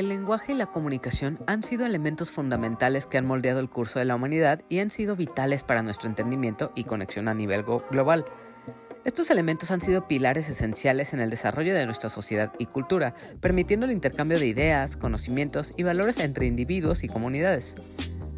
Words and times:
el 0.00 0.08
lenguaje 0.08 0.52
y 0.52 0.56
la 0.56 0.66
comunicación 0.66 1.38
han 1.46 1.62
sido 1.62 1.84
elementos 1.84 2.30
fundamentales 2.30 3.04
que 3.04 3.18
han 3.18 3.26
moldeado 3.26 3.60
el 3.60 3.68
curso 3.68 3.98
de 3.98 4.06
la 4.06 4.14
humanidad 4.14 4.62
y 4.70 4.78
han 4.78 4.90
sido 4.90 5.14
vitales 5.14 5.62
para 5.62 5.82
nuestro 5.82 6.08
entendimiento 6.08 6.72
y 6.74 6.84
conexión 6.84 7.28
a 7.28 7.34
nivel 7.34 7.64
global. 7.90 8.24
Estos 9.04 9.30
elementos 9.30 9.70
han 9.70 9.82
sido 9.82 10.08
pilares 10.08 10.48
esenciales 10.48 11.12
en 11.12 11.20
el 11.20 11.28
desarrollo 11.28 11.74
de 11.74 11.84
nuestra 11.84 12.08
sociedad 12.08 12.50
y 12.58 12.64
cultura, 12.64 13.14
permitiendo 13.40 13.84
el 13.84 13.92
intercambio 13.92 14.38
de 14.38 14.46
ideas, 14.46 14.96
conocimientos 14.96 15.72
y 15.76 15.82
valores 15.82 16.18
entre 16.18 16.46
individuos 16.46 17.04
y 17.04 17.08
comunidades. 17.08 17.74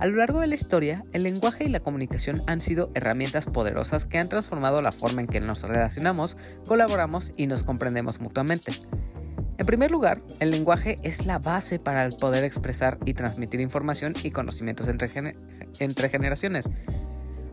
A 0.00 0.06
lo 0.06 0.16
largo 0.16 0.40
de 0.40 0.48
la 0.48 0.56
historia, 0.56 1.04
el 1.12 1.22
lenguaje 1.22 1.62
y 1.62 1.68
la 1.68 1.78
comunicación 1.78 2.42
han 2.48 2.60
sido 2.60 2.90
herramientas 2.94 3.46
poderosas 3.46 4.04
que 4.04 4.18
han 4.18 4.28
transformado 4.28 4.82
la 4.82 4.90
forma 4.90 5.20
en 5.20 5.28
que 5.28 5.40
nos 5.40 5.62
relacionamos, 5.62 6.36
colaboramos 6.66 7.30
y 7.36 7.46
nos 7.46 7.62
comprendemos 7.62 8.18
mutuamente. 8.18 8.72
En 9.62 9.66
primer 9.66 9.92
lugar, 9.92 10.20
el 10.40 10.50
lenguaje 10.50 10.96
es 11.04 11.24
la 11.24 11.38
base 11.38 11.78
para 11.78 12.10
poder 12.10 12.42
expresar 12.42 12.98
y 13.04 13.14
transmitir 13.14 13.60
información 13.60 14.12
y 14.24 14.32
conocimientos 14.32 14.88
entre, 14.88 16.08
generaciones. 16.08 16.68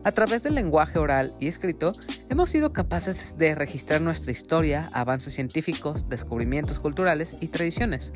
A 0.02 0.10
través 0.10 0.42
del 0.42 0.56
lenguaje 0.56 0.98
oral 0.98 1.36
y 1.38 1.46
escrito, 1.46 1.92
hemos 2.28 2.50
sido 2.50 2.72
capaces 2.72 3.38
de 3.38 3.54
registrar 3.54 4.00
nuestra 4.00 4.32
historia, 4.32 4.90
avances 4.92 5.34
científicos, 5.34 6.08
descubrimientos 6.08 6.80
culturales 6.80 7.36
y 7.40 7.46
tradiciones. 7.46 8.12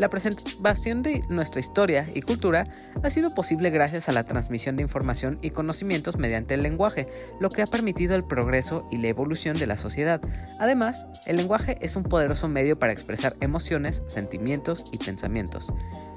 La 0.00 0.08
presentación 0.08 1.02
de 1.02 1.20
nuestra 1.28 1.60
historia 1.60 2.06
y 2.14 2.22
cultura 2.22 2.66
ha 3.02 3.10
sido 3.10 3.34
posible 3.34 3.68
gracias 3.68 4.08
a 4.08 4.12
la 4.12 4.24
transmisión 4.24 4.76
de 4.76 4.82
información 4.82 5.38
y 5.42 5.50
conocimientos 5.50 6.16
mediante 6.16 6.54
el 6.54 6.62
lenguaje, 6.62 7.06
lo 7.38 7.50
que 7.50 7.60
ha 7.60 7.66
permitido 7.66 8.16
el 8.16 8.24
progreso 8.24 8.86
y 8.90 8.96
la 8.96 9.08
evolución 9.08 9.58
de 9.58 9.66
la 9.66 9.76
sociedad. 9.76 10.22
Además, 10.58 11.06
el 11.26 11.36
lenguaje 11.36 11.76
es 11.82 11.96
un 11.96 12.04
poderoso 12.04 12.48
medio 12.48 12.76
para 12.76 12.94
expresar 12.94 13.36
emociones, 13.42 14.02
sentimientos 14.06 14.86
y 14.90 14.96
pensamientos. 14.96 15.70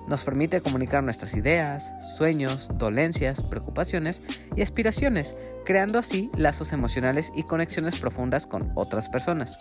Nos 0.08 0.24
permite 0.24 0.62
comunicar 0.62 1.04
nuestras 1.04 1.36
ideas, 1.36 1.92
sueños, 2.16 2.70
dolencias, 2.76 3.44
preocupaciones 3.44 4.22
y 4.56 4.62
aspiraciones, 4.62 5.36
creando 5.66 6.00
así 6.00 6.32
lazos 6.38 6.72
emocionales 6.72 7.34
y 7.36 7.44
conexiones 7.44 8.00
profundas 8.00 8.48
con 8.48 8.72
otras 8.76 9.10
personas. 9.10 9.60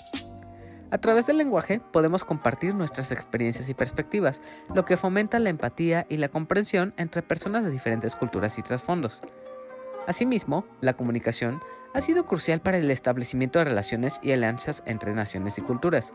A 0.93 0.99
través 0.99 1.27
del 1.27 1.39
lenguaje 1.39 1.81
podemos 1.91 2.23
compartir 2.23 2.75
nuestras 2.75 3.13
experiencias 3.13 3.67
y 3.71 3.73
perspectivas, 3.73 4.43
lo 4.75 4.85
que 4.85 4.99
fomenta 4.99 5.39
la 5.39 5.49
empatía 5.49 6.05
y 6.11 6.19
la 6.19 6.29
comprensión 6.29 6.93
entre 6.99 7.23
personas 7.23 7.65
de 7.65 7.71
diferentes 7.71 8.15
culturas 8.15 8.59
y 8.59 8.63
trasfondos. 8.63 9.23
Asimismo, 10.07 10.67
la 10.83 10.93
comunicación 10.93 11.63
ha 11.95 12.03
sido 12.03 12.27
crucial 12.27 12.61
para 12.61 12.77
el 12.77 12.91
establecimiento 12.91 13.59
de 13.59 13.65
relaciones 13.65 14.21
y 14.23 14.33
alianzas 14.33 14.83
entre 14.85 15.15
naciones 15.15 15.57
y 15.57 15.63
culturas. 15.63 16.13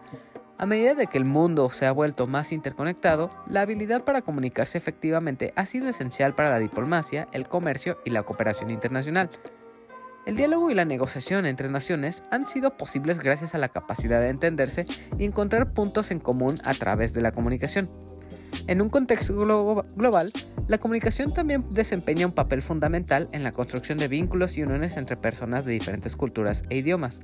A 0.59 0.67
medida 0.67 0.93
de 0.93 1.07
que 1.07 1.17
el 1.17 1.25
mundo 1.25 1.71
se 1.71 1.87
ha 1.87 1.91
vuelto 1.91 2.27
más 2.27 2.51
interconectado, 2.51 3.31
la 3.47 3.61
habilidad 3.61 4.03
para 4.03 4.21
comunicarse 4.21 4.77
efectivamente 4.77 5.53
ha 5.55 5.65
sido 5.65 5.89
esencial 5.89 6.35
para 6.35 6.51
la 6.51 6.59
diplomacia, 6.59 7.27
el 7.31 7.47
comercio 7.47 7.97
y 8.05 8.11
la 8.11 8.21
cooperación 8.21 8.69
internacional. 8.69 9.31
El 10.27 10.35
diálogo 10.35 10.69
y 10.69 10.73
la 10.73 10.83
negociación 10.83 11.45
entre 11.45 11.69
naciones 11.69 12.21
han 12.31 12.47
sido 12.47 12.75
posibles 12.75 13.19
gracias 13.19 13.55
a 13.55 13.57
la 13.59 13.69
capacidad 13.69 14.19
de 14.19 14.27
entenderse 14.27 14.85
y 15.17 15.23
encontrar 15.23 15.73
puntos 15.73 16.11
en 16.11 16.19
común 16.19 16.59
a 16.65 16.73
través 16.73 17.13
de 17.13 17.21
la 17.21 17.31
comunicación. 17.31 17.89
En 18.67 18.81
un 18.81 18.89
contexto 18.89 19.33
global, 19.35 20.33
la 20.67 20.77
comunicación 20.77 21.33
también 21.33 21.63
desempeña 21.69 22.25
un 22.25 22.33
papel 22.33 22.61
fundamental 22.61 23.29
en 23.31 23.43
la 23.43 23.51
construcción 23.51 23.97
de 23.97 24.09
vínculos 24.09 24.57
y 24.57 24.63
uniones 24.63 24.97
entre 24.97 25.15
personas 25.15 25.63
de 25.63 25.71
diferentes 25.71 26.17
culturas 26.17 26.63
e 26.69 26.77
idiomas. 26.77 27.21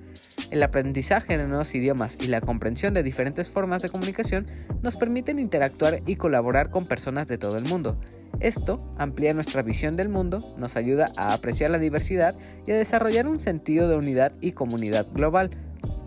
El 0.49 0.63
aprendizaje 0.63 1.37
de 1.37 1.45
nuevos 1.45 1.75
idiomas 1.75 2.17
y 2.21 2.27
la 2.27 2.39
comprensión 2.39 2.93
de 2.93 3.03
diferentes 3.03 3.49
formas 3.49 3.81
de 3.81 3.89
comunicación 3.89 4.45
nos 4.81 4.95
permiten 4.95 5.39
interactuar 5.39 6.01
y 6.05 6.15
colaborar 6.15 6.69
con 6.69 6.85
personas 6.85 7.27
de 7.27 7.37
todo 7.37 7.57
el 7.57 7.65
mundo. 7.65 7.99
Esto 8.39 8.77
amplía 8.97 9.33
nuestra 9.33 9.61
visión 9.61 9.97
del 9.97 10.07
mundo, 10.07 10.55
nos 10.57 10.77
ayuda 10.77 11.11
a 11.17 11.33
apreciar 11.33 11.71
la 11.71 11.79
diversidad 11.79 12.35
y 12.65 12.71
a 12.71 12.77
desarrollar 12.77 13.27
un 13.27 13.41
sentido 13.41 13.89
de 13.89 13.97
unidad 13.97 14.31
y 14.39 14.53
comunidad 14.53 15.07
global. 15.13 15.51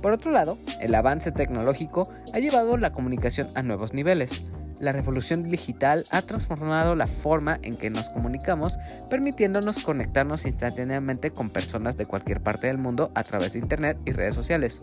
Por 0.00 0.12
otro 0.12 0.30
lado, 0.30 0.56
el 0.80 0.94
avance 0.94 1.32
tecnológico 1.32 2.10
ha 2.32 2.38
llevado 2.38 2.78
la 2.78 2.92
comunicación 2.92 3.48
a 3.54 3.62
nuevos 3.62 3.92
niveles. 3.92 4.42
La 4.80 4.92
revolución 4.92 5.42
digital 5.42 6.04
ha 6.10 6.22
transformado 6.22 6.94
la 6.94 7.06
forma 7.06 7.58
en 7.62 7.76
que 7.76 7.88
nos 7.88 8.10
comunicamos, 8.10 8.78
permitiéndonos 9.08 9.82
conectarnos 9.82 10.44
instantáneamente 10.44 11.30
con 11.30 11.50
personas 11.50 11.96
de 11.96 12.06
cualquier 12.06 12.42
parte 12.42 12.66
del 12.66 12.78
mundo 12.78 13.10
a 13.14 13.24
través 13.24 13.54
de 13.54 13.60
Internet 13.60 13.98
y 14.04 14.12
redes 14.12 14.34
sociales. 14.34 14.82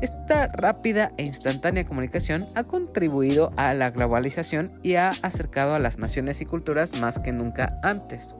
Esta 0.00 0.46
rápida 0.46 1.12
e 1.18 1.24
instantánea 1.24 1.84
comunicación 1.84 2.46
ha 2.54 2.64
contribuido 2.64 3.50
a 3.56 3.74
la 3.74 3.90
globalización 3.90 4.70
y 4.82 4.94
ha 4.94 5.10
acercado 5.22 5.74
a 5.74 5.78
las 5.78 5.98
naciones 5.98 6.40
y 6.40 6.46
culturas 6.46 6.98
más 6.98 7.18
que 7.18 7.32
nunca 7.32 7.78
antes. 7.82 8.36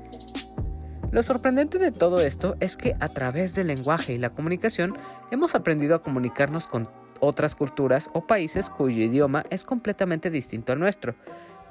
Lo 1.11 1.23
sorprendente 1.25 1.79
de 1.79 1.91
todo 1.91 2.21
esto 2.21 2.57
es 2.61 2.77
que 2.77 2.95
a 3.01 3.09
través 3.09 3.55
del 3.55 3.67
lenguaje 3.67 4.13
y 4.15 4.19
la 4.19 4.31
comunicación 4.31 4.97
hemos 5.33 5.55
aprendido 5.55 5.97
a 5.97 6.03
comunicarnos 6.03 6.69
con 6.69 6.89
otras 7.21 7.55
culturas 7.55 8.11
o 8.13 8.27
países 8.27 8.71
cuyo 8.71 9.03
idioma 9.03 9.45
es 9.51 9.65
completamente 9.65 10.31
distinto 10.31 10.73
al 10.73 10.81
nuestro. 10.81 11.15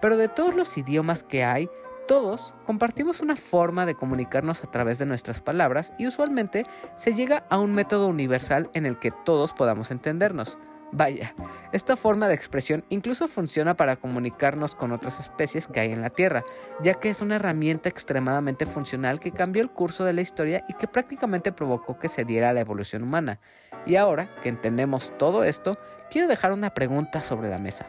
Pero 0.01 0.17
de 0.17 0.29
todos 0.29 0.55
los 0.55 0.77
idiomas 0.77 1.23
que 1.23 1.43
hay, 1.43 1.69
todos 2.07 2.55
compartimos 2.65 3.19
una 3.19 3.35
forma 3.35 3.85
de 3.85 3.93
comunicarnos 3.93 4.63
a 4.63 4.71
través 4.71 4.97
de 4.97 5.05
nuestras 5.05 5.41
palabras 5.41 5.93
y 5.99 6.07
usualmente 6.07 6.65
se 6.95 7.13
llega 7.13 7.43
a 7.49 7.59
un 7.59 7.73
método 7.73 8.07
universal 8.07 8.69
en 8.73 8.85
el 8.85 8.97
que 8.97 9.11
todos 9.11 9.53
podamos 9.53 9.91
entendernos. 9.91 10.57
Vaya, 10.91 11.35
esta 11.71 11.95
forma 11.95 12.27
de 12.27 12.33
expresión 12.33 12.83
incluso 12.89 13.27
funciona 13.27 13.75
para 13.75 13.97
comunicarnos 13.97 14.73
con 14.73 14.91
otras 14.91 15.19
especies 15.19 15.67
que 15.67 15.81
hay 15.81 15.91
en 15.91 16.01
la 16.01 16.09
Tierra, 16.09 16.43
ya 16.81 16.95
que 16.95 17.11
es 17.11 17.21
una 17.21 17.35
herramienta 17.35 17.89
extremadamente 17.89 18.65
funcional 18.65 19.19
que 19.19 19.31
cambió 19.31 19.61
el 19.61 19.69
curso 19.69 20.03
de 20.03 20.13
la 20.13 20.21
historia 20.21 20.65
y 20.67 20.73
que 20.73 20.87
prácticamente 20.87 21.51
provocó 21.51 21.99
que 21.99 22.07
se 22.07 22.25
diera 22.25 22.53
la 22.53 22.61
evolución 22.61 23.03
humana. 23.03 23.39
Y 23.89 23.95
ahora 23.95 24.29
que 24.43 24.49
entendemos 24.49 25.11
todo 25.17 25.43
esto, 25.43 25.75
quiero 26.11 26.27
dejar 26.27 26.51
una 26.51 26.75
pregunta 26.75 27.23
sobre 27.23 27.49
la 27.49 27.57
mesa. 27.57 27.87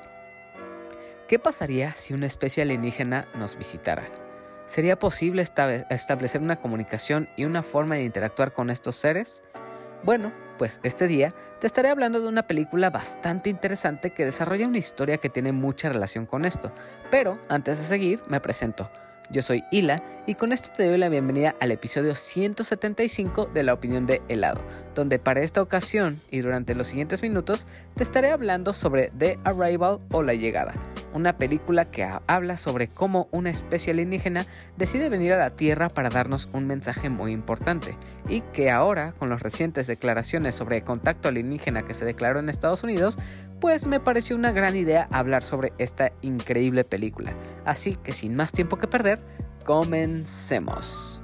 ¿Qué 1.29 1.39
pasaría 1.39 1.95
si 1.95 2.15
una 2.15 2.25
especie 2.25 2.63
alienígena 2.63 3.29
nos 3.35 3.59
visitara? 3.59 4.09
¿Sería 4.65 4.99
posible 4.99 5.43
establecer 5.43 6.41
una 6.41 6.57
comunicación 6.57 7.29
y 7.37 7.45
una 7.45 7.63
forma 7.63 7.97
de 7.97 8.05
interactuar 8.05 8.55
con 8.55 8.71
estos 8.71 8.97
seres? 8.97 9.43
Bueno, 10.03 10.33
pues 10.57 10.81
este 10.85 11.07
día 11.07 11.35
te 11.61 11.67
estaré 11.67 11.91
hablando 11.91 12.23
de 12.23 12.29
una 12.29 12.47
película 12.47 12.89
bastante 12.89 13.51
interesante 13.51 14.09
que 14.09 14.25
desarrolla 14.25 14.69
una 14.69 14.79
historia 14.79 15.19
que 15.19 15.29
tiene 15.29 15.53
mucha 15.53 15.91
relación 15.91 16.25
con 16.25 16.47
esto. 16.47 16.73
Pero 17.11 17.39
antes 17.51 17.79
de 17.79 17.85
seguir, 17.85 18.23
me 18.27 18.41
presento. 18.41 18.91
Yo 19.33 19.43
soy 19.43 19.63
Hila 19.71 20.03
y 20.27 20.35
con 20.35 20.53
esto 20.53 20.71
te 20.77 20.89
doy 20.89 20.99
la 20.99 21.09
bienvenida 21.09 21.55
al 21.61 21.71
episodio 21.71 22.17
175 22.17 23.47
de 23.55 23.63
La 23.63 23.73
opinión 23.73 24.05
de 24.05 24.23
helado, 24.29 24.61
donde 24.97 25.21
para 25.21 25.41
esta 25.41 25.63
ocasión 25.63 26.21
y 26.33 26.41
durante 26.41 26.75
los 26.75 26.89
siguientes 26.89 27.23
minutos 27.23 27.69
te 27.95 28.03
estaré 28.03 28.33
hablando 28.33 28.75
sobre 28.75 29.13
The 29.17 29.39
Arrival 29.45 30.01
o 30.11 30.25
La 30.25 30.35
llegada, 30.35 30.75
una 31.15 31.39
película 31.39 31.85
que 31.85 32.09
habla 32.27 32.57
sobre 32.57 32.89
cómo 32.89 33.29
una 33.31 33.51
especie 33.51 33.93
alienígena 33.93 34.47
decide 34.77 35.09
venir 35.09 35.33
a 35.33 35.39
la 35.39 35.51
Tierra 35.51 35.91
para 35.91 36.11
darnos 36.11 36.49
un 36.53 36.67
mensaje 36.67 37.09
muy 37.09 37.31
importante 37.31 37.97
y 38.29 38.41
que 38.53 38.73
ahora, 38.73 39.13
con 39.13 39.31
las 39.31 39.43
recientes 39.43 39.87
declaraciones 39.87 40.57
sobre 40.57 40.83
contacto 40.83 41.29
alienígena 41.29 41.85
que 41.85 41.95
se 41.95 42.05
declaró 42.05 42.41
en 42.41 42.49
Estados 42.49 42.83
Unidos, 42.83 43.17
pues 43.61 43.87
me 43.87 44.01
pareció 44.01 44.35
una 44.37 44.53
gran 44.53 44.75
idea 44.75 45.09
hablar 45.13 45.43
sobre 45.43 45.73
esta 45.79 46.13
increíble 46.23 46.85
película. 46.85 47.35
Así 47.65 47.97
que 47.97 48.13
sin 48.13 48.35
más 48.35 48.53
tiempo 48.53 48.79
que 48.79 48.89
perder, 48.89 49.21
comencemos. 49.65 51.23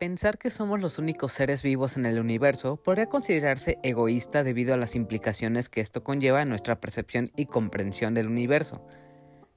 Pensar 0.00 0.38
que 0.38 0.48
somos 0.48 0.80
los 0.80 0.98
únicos 0.98 1.34
seres 1.34 1.62
vivos 1.62 1.98
en 1.98 2.06
el 2.06 2.18
universo 2.18 2.76
podría 2.76 3.10
considerarse 3.10 3.78
egoísta 3.82 4.42
debido 4.42 4.72
a 4.72 4.78
las 4.78 4.96
implicaciones 4.96 5.68
que 5.68 5.82
esto 5.82 6.02
conlleva 6.02 6.40
en 6.40 6.48
nuestra 6.48 6.80
percepción 6.80 7.30
y 7.36 7.44
comprensión 7.44 8.14
del 8.14 8.28
universo. 8.28 8.82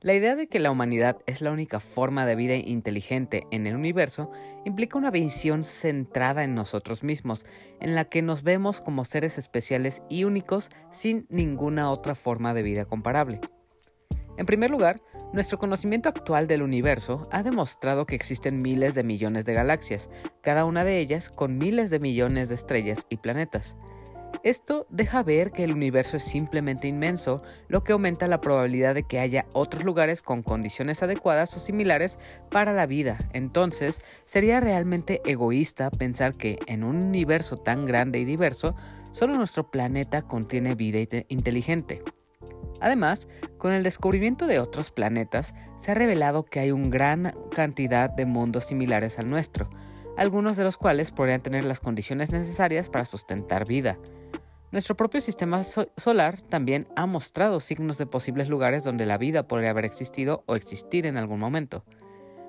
La 0.02 0.14
idea 0.14 0.36
de 0.36 0.48
que 0.48 0.60
la 0.60 0.70
humanidad 0.70 1.16
es 1.28 1.40
la 1.40 1.54
única 1.54 1.80
forma 1.80 2.26
de 2.26 2.36
vida 2.36 2.56
inteligente 2.56 3.48
en 3.52 3.68
el 3.68 3.76
universo 3.78 4.34
implica 4.66 4.98
una 4.98 5.12
visión 5.12 5.64
centrada 5.64 6.44
en 6.44 6.56
nosotros 6.56 7.04
mismos, 7.04 7.46
en 7.80 7.96
la 7.96 8.04
que 8.04 8.22
nos 8.22 8.44
vemos 8.44 8.82
como 8.82 9.06
seres 9.06 9.38
especiales 9.38 10.04
y 10.10 10.26
únicos 10.26 10.72
sin 10.92 11.26
ninguna 11.30 11.90
otra 11.90 12.16
forma 12.16 12.54
de 12.54 12.64
vida 12.64 12.84
comparable. 12.84 13.40
En 14.38 14.46
primer 14.46 14.72
lugar, 14.72 15.00
nuestro 15.34 15.58
conocimiento 15.58 16.10
actual 16.10 16.48
del 16.48 16.62
universo 16.62 17.28
ha 17.32 17.42
demostrado 17.42 18.06
que 18.06 18.16
existen 18.16 18.62
miles 18.62 18.94
de 18.94 19.04
millones 19.04 19.46
de 19.46 19.56
galaxias, 19.56 20.10
cada 20.42 20.64
una 20.64 20.86
de 20.86 21.00
ellas 21.00 21.30
con 21.30 21.58
miles 21.58 21.90
de 21.90 22.00
millones 22.00 22.50
de 22.50 22.56
estrellas 22.56 23.08
y 23.10 23.18
planetas. 23.18 23.76
Esto 24.44 24.86
deja 24.90 25.24
ver 25.24 25.52
que 25.52 25.64
el 25.64 25.72
universo 25.72 26.18
es 26.18 26.24
simplemente 26.24 26.88
inmenso, 26.88 27.42
lo 27.68 27.84
que 27.84 27.94
aumenta 27.94 28.28
la 28.28 28.42
probabilidad 28.42 28.94
de 28.94 29.04
que 29.04 29.20
haya 29.20 29.46
otros 29.54 29.84
lugares 29.84 30.22
con 30.22 30.44
condiciones 30.44 31.02
adecuadas 31.02 31.56
o 31.56 31.60
similares 31.60 32.20
para 32.52 32.74
la 32.74 32.86
vida. 32.86 33.18
Entonces, 33.34 34.02
sería 34.26 34.60
realmente 34.60 35.22
egoísta 35.26 35.90
pensar 35.92 36.36
que 36.36 36.60
en 36.68 36.84
un 36.84 36.98
universo 36.98 37.58
tan 37.58 37.86
grande 37.86 38.20
y 38.20 38.26
diverso, 38.26 38.76
solo 39.12 39.36
nuestro 39.36 39.72
planeta 39.72 40.24
contiene 40.24 40.76
vida 40.76 41.00
inteligente. 41.30 42.04
Además, 42.82 43.28
con 43.58 43.72
el 43.72 43.84
descubrimiento 43.84 44.48
de 44.48 44.60
otros 44.60 44.92
planetas, 44.92 45.54
se 45.78 45.92
ha 45.92 45.94
revelado 45.94 46.46
que 46.46 46.60
hay 46.60 46.72
una 46.72 46.90
gran 46.90 47.36
cantidad 47.56 48.10
de 48.10 48.26
mundos 48.26 48.66
similares 48.66 49.20
al 49.20 49.30
nuestro, 49.30 49.70
algunos 50.18 50.58
de 50.58 50.64
los 50.64 50.78
cuales 50.78 51.12
podrían 51.12 51.42
tener 51.42 51.64
las 51.64 51.80
condiciones 51.80 52.30
necesarias 52.32 52.90
para 52.90 53.06
sustentar 53.06 53.66
vida. 53.66 53.98
Nuestro 54.72 54.98
propio 54.98 55.22
sistema 55.22 55.64
solar 55.64 56.42
también 56.42 56.88
ha 56.96 57.06
mostrado 57.06 57.60
signos 57.60 58.00
de 58.00 58.08
posibles 58.08 58.50
lugares 58.50 58.84
donde 58.84 59.06
la 59.06 59.20
vida 59.20 59.48
podría 59.48 59.70
haber 59.70 59.86
existido 59.86 60.44
o 60.48 60.56
existir 60.56 61.06
en 61.06 61.16
algún 61.16 61.40
momento. 61.40 61.86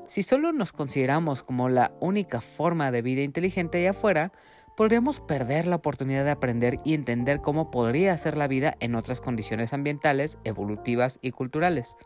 Si 0.07 0.23
solo 0.23 0.53
nos 0.53 0.73
consideramos 0.73 1.43
como 1.43 1.69
la 1.69 1.93
única 2.01 2.41
forma 2.41 2.91
de 2.91 3.03
vida 3.03 3.23
inteligente 3.23 3.79
allá 3.79 3.91
afuera, 3.91 4.33
podríamos 4.77 5.21
perder 5.21 5.67
la 5.67 5.77
oportunidad 5.77 6.25
de 6.25 6.31
aprender 6.31 6.79
y 6.85 6.95
entender 6.95 7.41
cómo 7.41 7.71
podría 7.71 8.17
ser 8.19 8.37
la 8.37 8.49
vida 8.49 8.77
en 8.81 8.95
otras 8.95 9.21
condiciones 9.21 9.73
ambientales, 9.73 10.39
evolutivas 10.45 11.19
y 11.23 11.31
culturales. 11.31 11.97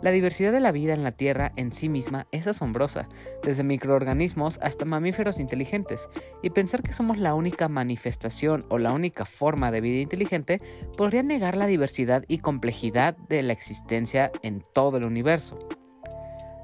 La 0.00 0.12
diversidad 0.12 0.52
de 0.52 0.60
la 0.60 0.70
vida 0.70 0.94
en 0.94 1.02
la 1.02 1.10
Tierra 1.10 1.52
en 1.56 1.72
sí 1.72 1.88
misma 1.88 2.28
es 2.30 2.46
asombrosa, 2.46 3.08
desde 3.42 3.64
microorganismos 3.64 4.60
hasta 4.62 4.84
mamíferos 4.84 5.40
inteligentes, 5.40 6.08
y 6.40 6.50
pensar 6.50 6.84
que 6.84 6.92
somos 6.92 7.18
la 7.18 7.34
única 7.34 7.68
manifestación 7.68 8.64
o 8.68 8.78
la 8.78 8.92
única 8.92 9.24
forma 9.24 9.72
de 9.72 9.80
vida 9.80 10.00
inteligente 10.00 10.62
podría 10.96 11.24
negar 11.24 11.56
la 11.56 11.66
diversidad 11.66 12.24
y 12.28 12.38
complejidad 12.38 13.16
de 13.16 13.42
la 13.42 13.52
existencia 13.52 14.30
en 14.42 14.64
todo 14.72 14.98
el 14.98 15.04
universo. 15.04 15.58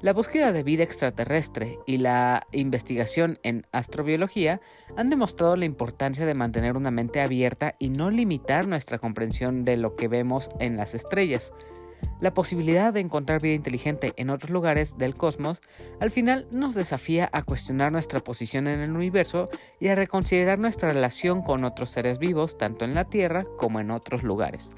La 0.05 0.13
búsqueda 0.13 0.51
de 0.51 0.61
vida 0.61 0.83
extraterrestre 0.83 1.79
y 1.87 1.97
la 1.97 2.45
investigación 2.51 3.39
en 3.41 3.65
astrobiología 3.71 4.61
han 4.95 5.09
demostrado 5.09 5.55
la 5.55 5.65
importancia 5.65 6.27
de 6.27 6.35
mantener 6.35 6.77
una 6.77 6.91
mente 6.91 7.21
abierta 7.21 7.73
y 7.79 7.89
no 7.89 8.11
limitar 8.11 8.67
nuestra 8.67 8.99
comprensión 8.99 9.65
de 9.65 9.77
lo 9.77 9.95
que 9.95 10.07
vemos 10.07 10.51
en 10.59 10.77
las 10.77 10.93
estrellas, 10.93 11.53
la 12.21 12.35
posibilidad 12.35 12.93
de 12.93 12.99
encontrar 12.99 13.41
vida 13.41 13.55
inteligente 13.55 14.13
en 14.17 14.29
otros 14.29 14.51
lugares 14.51 14.99
del 14.99 15.15
cosmos 15.15 15.61
al 15.99 16.11
final 16.11 16.45
nos 16.51 16.75
desafía 16.75 17.27
a 17.33 17.41
cuestionar 17.41 17.91
nuestra 17.91 18.23
posición 18.23 18.67
en 18.67 18.81
el 18.81 18.91
universo 18.91 19.49
y 19.79 19.87
a 19.87 19.95
reconsiderar 19.95 20.59
nuestra 20.59 20.93
relación 20.93 21.41
con 21.41 21.63
otros 21.63 21.89
seres 21.89 22.19
vivos, 22.19 22.59
tanto 22.59 22.85
en 22.85 22.93
la 22.93 23.05
Tierra 23.05 23.47
como 23.57 23.79
en 23.79 23.89
otros 23.89 24.21
lugares. 24.21 24.71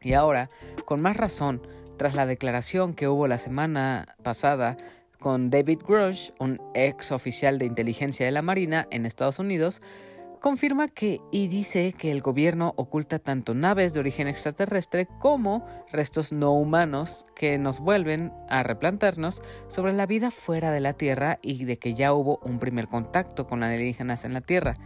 Y 0.00 0.14
ahora, 0.14 0.48
con 0.86 1.02
más 1.02 1.18
razón, 1.18 1.60
tras 1.98 2.14
la 2.14 2.24
declaración 2.24 2.94
que 2.94 3.08
hubo 3.08 3.28
la 3.28 3.36
semana 3.36 4.16
pasada 4.22 4.76
con 5.18 5.50
David 5.50 5.80
Grush, 5.86 6.30
un 6.38 6.62
ex 6.74 7.12
oficial 7.12 7.58
de 7.58 7.66
inteligencia 7.66 8.24
de 8.24 8.32
la 8.32 8.40
Marina 8.40 8.86
en 8.90 9.04
Estados 9.04 9.40
Unidos, 9.40 9.82
confirma 10.40 10.86
que 10.86 11.20
y 11.32 11.48
dice 11.48 11.92
que 11.92 12.12
el 12.12 12.22
gobierno 12.22 12.72
oculta 12.76 13.18
tanto 13.18 13.52
naves 13.52 13.92
de 13.92 14.00
origen 14.00 14.28
extraterrestre 14.28 15.08
como 15.18 15.66
restos 15.90 16.32
no 16.32 16.52
humanos 16.52 17.26
que 17.34 17.58
nos 17.58 17.80
vuelven 17.80 18.32
a 18.48 18.62
replantarnos 18.62 19.42
sobre 19.66 19.92
la 19.92 20.06
vida 20.06 20.30
fuera 20.30 20.70
de 20.70 20.80
la 20.80 20.92
Tierra 20.92 21.40
y 21.42 21.64
de 21.64 21.78
que 21.80 21.94
ya 21.94 22.12
hubo 22.12 22.38
un 22.44 22.60
primer 22.60 22.86
contacto 22.86 23.48
con 23.48 23.64
alienígenas 23.64 24.24
en 24.24 24.34
la 24.34 24.40
Tierra. 24.40 24.76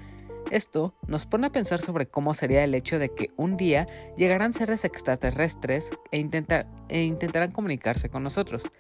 Esto 0.53 0.95
nos 1.07 1.25
pone 1.25 1.47
a 1.47 1.51
pensar 1.51 1.81
sobre 1.81 2.09
cómo 2.09 2.35
sería 2.35 2.63
el 2.63 2.75
hecho 2.75 2.99
de 2.99 3.09
que 3.09 3.31
un 3.39 3.57
día 3.57 3.87
llegarán 4.19 4.53
seres 4.53 4.85
extraterrestres 4.85 5.91
e, 6.11 6.19
intentar, 6.19 6.69
e 6.91 7.05
intentarán 7.05 7.53
comunicarse 7.53 8.11
con 8.11 8.23
nosotros. 8.23 8.71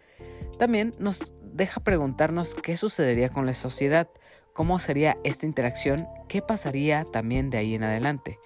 También 0.58 0.94
nos 0.98 1.32
deja 1.40 1.80
preguntarnos 1.80 2.54
qué 2.54 2.76
sucedería 2.76 3.30
con 3.30 3.46
la 3.46 3.54
sociedad, 3.54 4.10
cómo 4.52 4.78
sería 4.78 5.16
esta 5.24 5.46
interacción, 5.46 6.06
qué 6.28 6.42
pasaría 6.42 7.06
también 7.10 7.48
de 7.48 7.56
ahí 7.56 7.74
en 7.74 7.84
adelante. 7.84 8.38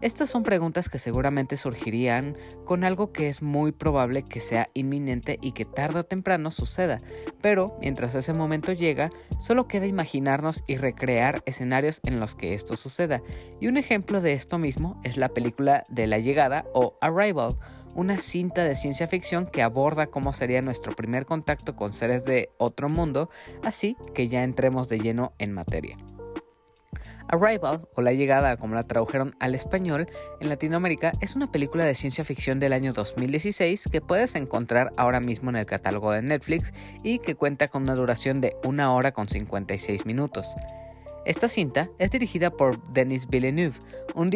Estas 0.00 0.30
son 0.30 0.44
preguntas 0.44 0.88
que 0.88 1.00
seguramente 1.00 1.56
surgirían 1.56 2.36
con 2.64 2.84
algo 2.84 3.12
que 3.12 3.28
es 3.28 3.42
muy 3.42 3.72
probable 3.72 4.22
que 4.22 4.38
sea 4.38 4.70
inminente 4.72 5.40
y 5.42 5.50
que 5.52 5.64
tarde 5.64 6.00
o 6.00 6.04
temprano 6.04 6.52
suceda, 6.52 7.00
pero 7.40 7.76
mientras 7.80 8.14
ese 8.14 8.32
momento 8.32 8.72
llega, 8.72 9.10
solo 9.40 9.66
queda 9.66 9.86
imaginarnos 9.86 10.62
y 10.68 10.76
recrear 10.76 11.42
escenarios 11.46 12.00
en 12.04 12.20
los 12.20 12.36
que 12.36 12.54
esto 12.54 12.76
suceda. 12.76 13.22
Y 13.60 13.66
un 13.66 13.76
ejemplo 13.76 14.20
de 14.20 14.34
esto 14.34 14.56
mismo 14.56 15.00
es 15.02 15.16
la 15.16 15.30
película 15.30 15.84
de 15.88 16.06
la 16.06 16.20
llegada 16.20 16.64
o 16.74 16.96
Arrival, 17.00 17.56
una 17.96 18.18
cinta 18.18 18.62
de 18.62 18.76
ciencia 18.76 19.08
ficción 19.08 19.46
que 19.46 19.62
aborda 19.62 20.06
cómo 20.06 20.32
sería 20.32 20.62
nuestro 20.62 20.94
primer 20.94 21.26
contacto 21.26 21.74
con 21.74 21.92
seres 21.92 22.24
de 22.24 22.50
otro 22.58 22.88
mundo, 22.88 23.30
así 23.64 23.96
que 24.14 24.28
ya 24.28 24.44
entremos 24.44 24.88
de 24.88 25.00
lleno 25.00 25.32
en 25.38 25.52
materia. 25.52 25.96
Arrival, 27.28 27.86
o 27.94 28.02
La 28.02 28.12
Llegada 28.12 28.56
como 28.56 28.74
la 28.74 28.82
tradujeron 28.82 29.34
al 29.40 29.54
español 29.54 30.08
en 30.40 30.48
Latinoamérica, 30.48 31.12
es 31.20 31.36
una 31.36 31.50
película 31.50 31.84
de 31.84 31.94
ciencia 31.94 32.24
ficción 32.24 32.58
del 32.58 32.72
año 32.72 32.92
2016 32.92 33.88
que 33.90 34.00
puedes 34.00 34.34
encontrar 34.34 34.92
ahora 34.96 35.20
mismo 35.20 35.50
en 35.50 35.56
el 35.56 35.66
catálogo 35.66 36.12
de 36.12 36.22
Netflix 36.22 36.72
y 37.02 37.18
que 37.18 37.34
cuenta 37.34 37.68
con 37.68 37.82
una 37.82 37.94
duración 37.94 38.40
de 38.40 38.56
una 38.64 38.92
hora 38.92 39.12
con 39.12 39.28
56 39.28 40.06
minutos. 40.06 40.54
Esta 41.28 41.48
cinta 41.48 41.90
es 41.98 42.10
dirigida 42.10 42.50
por 42.50 42.82
Denis 42.92 43.28
Villeneuve, 43.28 43.76
un, 44.14 44.30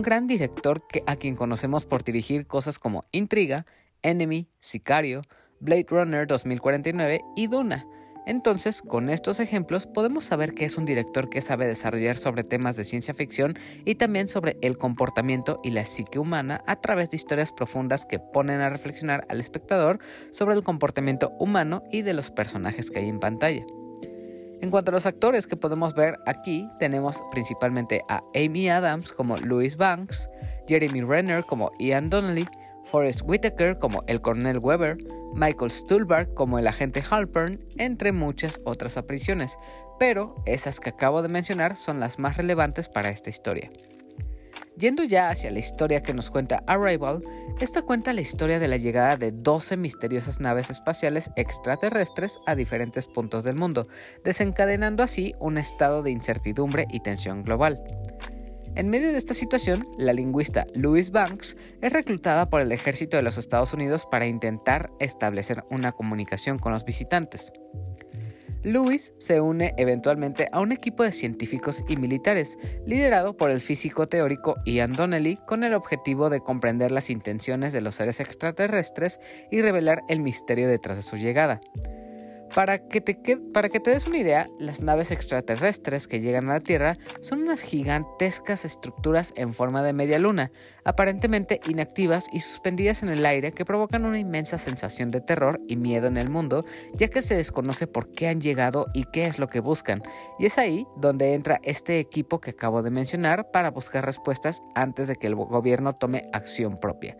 gran 0.00 0.26
director 0.26 0.86
que, 0.88 1.02
a 1.06 1.16
quien 1.16 1.36
conocemos 1.36 1.84
por 1.84 2.02
dirigir 2.02 2.46
cosas 2.46 2.78
como 2.78 3.04
Intriga, 3.12 3.66
Enemy, 4.02 4.48
Sicario, 4.58 5.20
Blade 5.60 5.86
Runner 5.90 6.26
2049 6.26 7.20
y 7.36 7.46
Duna. 7.48 7.86
Entonces, 8.26 8.82
con 8.82 9.10
estos 9.10 9.40
ejemplos 9.40 9.86
podemos 9.86 10.24
saber 10.24 10.54
que 10.54 10.64
es 10.64 10.76
un 10.76 10.84
director 10.84 11.30
que 11.30 11.40
sabe 11.40 11.66
desarrollar 11.66 12.16
sobre 12.16 12.44
temas 12.44 12.76
de 12.76 12.84
ciencia 12.84 13.14
ficción 13.14 13.58
y 13.84 13.94
también 13.96 14.28
sobre 14.28 14.56
el 14.62 14.78
comportamiento 14.78 15.60
y 15.64 15.70
la 15.70 15.84
psique 15.84 16.18
humana 16.18 16.62
a 16.66 16.76
través 16.76 17.10
de 17.10 17.16
historias 17.16 17.52
profundas 17.52 18.06
que 18.06 18.18
ponen 18.18 18.60
a 18.60 18.70
reflexionar 18.70 19.26
al 19.28 19.40
espectador 19.40 19.98
sobre 20.30 20.54
el 20.54 20.62
comportamiento 20.62 21.30
humano 21.38 21.82
y 21.90 22.02
de 22.02 22.14
los 22.14 22.30
personajes 22.30 22.90
que 22.90 23.00
hay 23.00 23.08
en 23.08 23.20
pantalla. 23.20 23.64
En 24.60 24.70
cuanto 24.70 24.90
a 24.90 24.94
los 24.94 25.06
actores 25.06 25.46
que 25.46 25.56
podemos 25.56 25.94
ver 25.94 26.18
aquí, 26.26 26.68
tenemos 26.78 27.22
principalmente 27.30 28.02
a 28.10 28.22
Amy 28.34 28.68
Adams 28.68 29.10
como 29.10 29.38
Louis 29.38 29.76
Banks, 29.76 30.28
Jeremy 30.68 31.00
Renner 31.00 31.44
como 31.44 31.70
Ian 31.78 32.10
Donnelly, 32.10 32.46
Forrest 32.90 33.22
Whitaker 33.24 33.78
como 33.78 34.02
el 34.06 34.20
coronel 34.20 34.58
Weber, 34.58 34.98
Michael 35.34 35.70
Stuhlbarg 35.70 36.34
como 36.34 36.58
el 36.58 36.66
agente 36.66 37.02
Halpern, 37.08 37.64
entre 37.78 38.12
muchas 38.12 38.60
otras 38.64 38.96
apariciones, 38.96 39.58
pero 39.98 40.34
esas 40.46 40.80
que 40.80 40.90
acabo 40.90 41.22
de 41.22 41.28
mencionar 41.28 41.76
son 41.76 42.00
las 42.00 42.18
más 42.18 42.36
relevantes 42.36 42.88
para 42.88 43.10
esta 43.10 43.30
historia. 43.30 43.70
Yendo 44.76 45.04
ya 45.04 45.28
hacia 45.28 45.50
la 45.50 45.58
historia 45.58 46.02
que 46.02 46.14
nos 46.14 46.30
cuenta 46.30 46.64
Arrival, 46.66 47.22
esta 47.60 47.82
cuenta 47.82 48.14
la 48.14 48.22
historia 48.22 48.58
de 48.58 48.66
la 48.66 48.78
llegada 48.78 49.18
de 49.18 49.30
12 49.30 49.76
misteriosas 49.76 50.40
naves 50.40 50.70
espaciales 50.70 51.30
extraterrestres 51.36 52.38
a 52.46 52.54
diferentes 52.54 53.06
puntos 53.06 53.44
del 53.44 53.56
mundo, 53.56 53.86
desencadenando 54.24 55.02
así 55.02 55.34
un 55.38 55.58
estado 55.58 56.02
de 56.02 56.12
incertidumbre 56.12 56.86
y 56.90 57.00
tensión 57.00 57.42
global. 57.42 57.82
En 58.76 58.88
medio 58.88 59.10
de 59.10 59.18
esta 59.18 59.34
situación, 59.34 59.88
la 59.98 60.12
lingüista 60.12 60.64
Louise 60.74 61.10
Banks 61.10 61.56
es 61.82 61.92
reclutada 61.92 62.48
por 62.48 62.60
el 62.60 62.70
ejército 62.70 63.16
de 63.16 63.22
los 63.22 63.36
Estados 63.36 63.74
Unidos 63.74 64.06
para 64.10 64.26
intentar 64.26 64.90
establecer 65.00 65.64
una 65.70 65.92
comunicación 65.92 66.58
con 66.58 66.72
los 66.72 66.84
visitantes. 66.84 67.52
Lewis 68.62 69.14
se 69.18 69.40
une 69.40 69.74
eventualmente 69.78 70.48
a 70.52 70.60
un 70.60 70.70
equipo 70.70 71.02
de 71.02 71.12
científicos 71.12 71.82
y 71.88 71.96
militares, 71.96 72.58
liderado 72.86 73.36
por 73.36 73.50
el 73.50 73.60
físico 73.60 74.06
teórico 74.06 74.56
Ian 74.66 74.92
Donnelly, 74.92 75.38
con 75.46 75.64
el 75.64 75.74
objetivo 75.74 76.28
de 76.28 76.40
comprender 76.40 76.92
las 76.92 77.10
intenciones 77.10 77.72
de 77.72 77.80
los 77.80 77.94
seres 77.94 78.20
extraterrestres 78.20 79.18
y 79.50 79.62
revelar 79.62 80.02
el 80.08 80.20
misterio 80.20 80.68
detrás 80.68 80.96
de 80.96 81.02
su 81.02 81.16
llegada. 81.16 81.60
Para 82.54 82.80
que, 82.80 83.00
te 83.00 83.90
des 83.90 84.06
una 84.06 84.18
idea, 84.18 84.46
las 84.58 84.80
naves 84.80 85.12
extraterrestres 85.12 86.08
que 86.08 86.20
llegan 86.20 86.50
a 86.50 86.54
la 86.54 86.60
Tierra 86.60 86.96
son 87.20 87.42
unas 87.42 87.62
gigantescas 87.62 88.64
estructuras 88.64 89.32
en 89.36 89.54
forma 89.54 89.84
de 89.84 89.92
media 89.92 90.18
luna, 90.18 90.50
aparentemente 90.84 91.60
inactivas 91.68 92.26
y 92.32 92.40
suspendidas 92.40 93.04
en 93.04 93.08
el 93.10 93.24
aire 93.24 93.52
que 93.52 93.64
provocan 93.64 94.04
una 94.04 94.18
inmensa 94.18 94.58
sensación 94.58 95.10
de 95.10 95.20
terror 95.20 95.60
y 95.68 95.76
miedo 95.76 96.08
en 96.08 96.16
el 96.16 96.28
mundo, 96.28 96.64
ya 96.94 97.08
que 97.08 97.22
se 97.22 97.36
desconoce 97.36 97.86
por 97.86 98.10
qué 98.10 98.28
han 98.28 98.40
llegado 98.40 98.86
y 98.94 99.04
qué 99.04 99.26
es 99.26 99.38
lo 99.38 99.46
que 99.46 99.60
buscan. 99.60 100.02
Y 100.38 100.46
es 100.46 100.58
ahí 100.58 100.86
donde 100.96 101.34
entra 101.34 101.60
este 101.62 102.00
equipo 102.00 102.40
que 102.40 102.50
acabo 102.50 102.82
de 102.82 102.90
mencionar 102.90 103.52
para 103.52 103.70
buscar 103.70 104.04
respuestas 104.04 104.62
antes 104.74 105.06
de 105.06 105.14
que 105.14 105.28
el 105.28 105.36
gobierno 105.36 105.94
tome 105.94 106.28
acción 106.32 106.78
propia. 106.78 107.16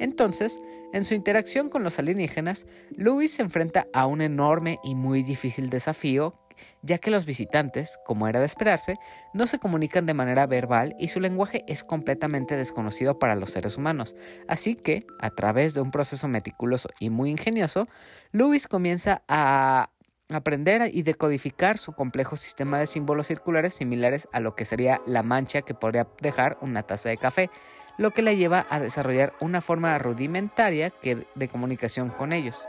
Entonces, 0.00 0.60
en 0.92 1.04
su 1.04 1.14
interacción 1.14 1.68
con 1.68 1.82
los 1.82 1.98
alienígenas, 1.98 2.66
Louis 2.96 3.32
se 3.32 3.42
enfrenta 3.42 3.86
a 3.92 4.06
un 4.06 4.20
enorme 4.20 4.78
y 4.84 4.94
muy 4.94 5.22
difícil 5.22 5.70
desafío 5.70 6.38
ya 6.82 6.98
que 6.98 7.10
los 7.10 7.24
visitantes, 7.24 7.98
como 8.04 8.28
era 8.28 8.40
de 8.40 8.46
esperarse, 8.46 8.96
no 9.32 9.46
se 9.46 9.58
comunican 9.58 10.06
de 10.06 10.14
manera 10.14 10.46
verbal 10.46 10.94
y 10.98 11.08
su 11.08 11.20
lenguaje 11.20 11.64
es 11.66 11.84
completamente 11.84 12.56
desconocido 12.56 13.18
para 13.18 13.36
los 13.36 13.50
seres 13.50 13.76
humanos. 13.76 14.14
Así 14.48 14.74
que, 14.74 15.06
a 15.18 15.30
través 15.30 15.74
de 15.74 15.80
un 15.80 15.90
proceso 15.90 16.28
meticuloso 16.28 16.88
y 17.00 17.10
muy 17.10 17.30
ingenioso, 17.30 17.88
Lewis 18.32 18.68
comienza 18.68 19.22
a 19.28 19.90
aprender 20.30 20.90
y 20.94 21.02
decodificar 21.02 21.76
su 21.76 21.92
complejo 21.92 22.36
sistema 22.36 22.78
de 22.78 22.86
símbolos 22.86 23.26
circulares 23.26 23.74
similares 23.74 24.26
a 24.32 24.40
lo 24.40 24.54
que 24.54 24.64
sería 24.64 25.00
la 25.06 25.22
mancha 25.22 25.62
que 25.62 25.74
podría 25.74 26.08
dejar 26.22 26.56
una 26.62 26.82
taza 26.82 27.10
de 27.10 27.18
café, 27.18 27.50
lo 27.96 28.10
que 28.10 28.22
le 28.22 28.36
lleva 28.36 28.66
a 28.70 28.80
desarrollar 28.80 29.34
una 29.40 29.60
forma 29.60 29.98
rudimentaria 29.98 30.92
de 31.34 31.48
comunicación 31.48 32.10
con 32.10 32.32
ellos. 32.32 32.68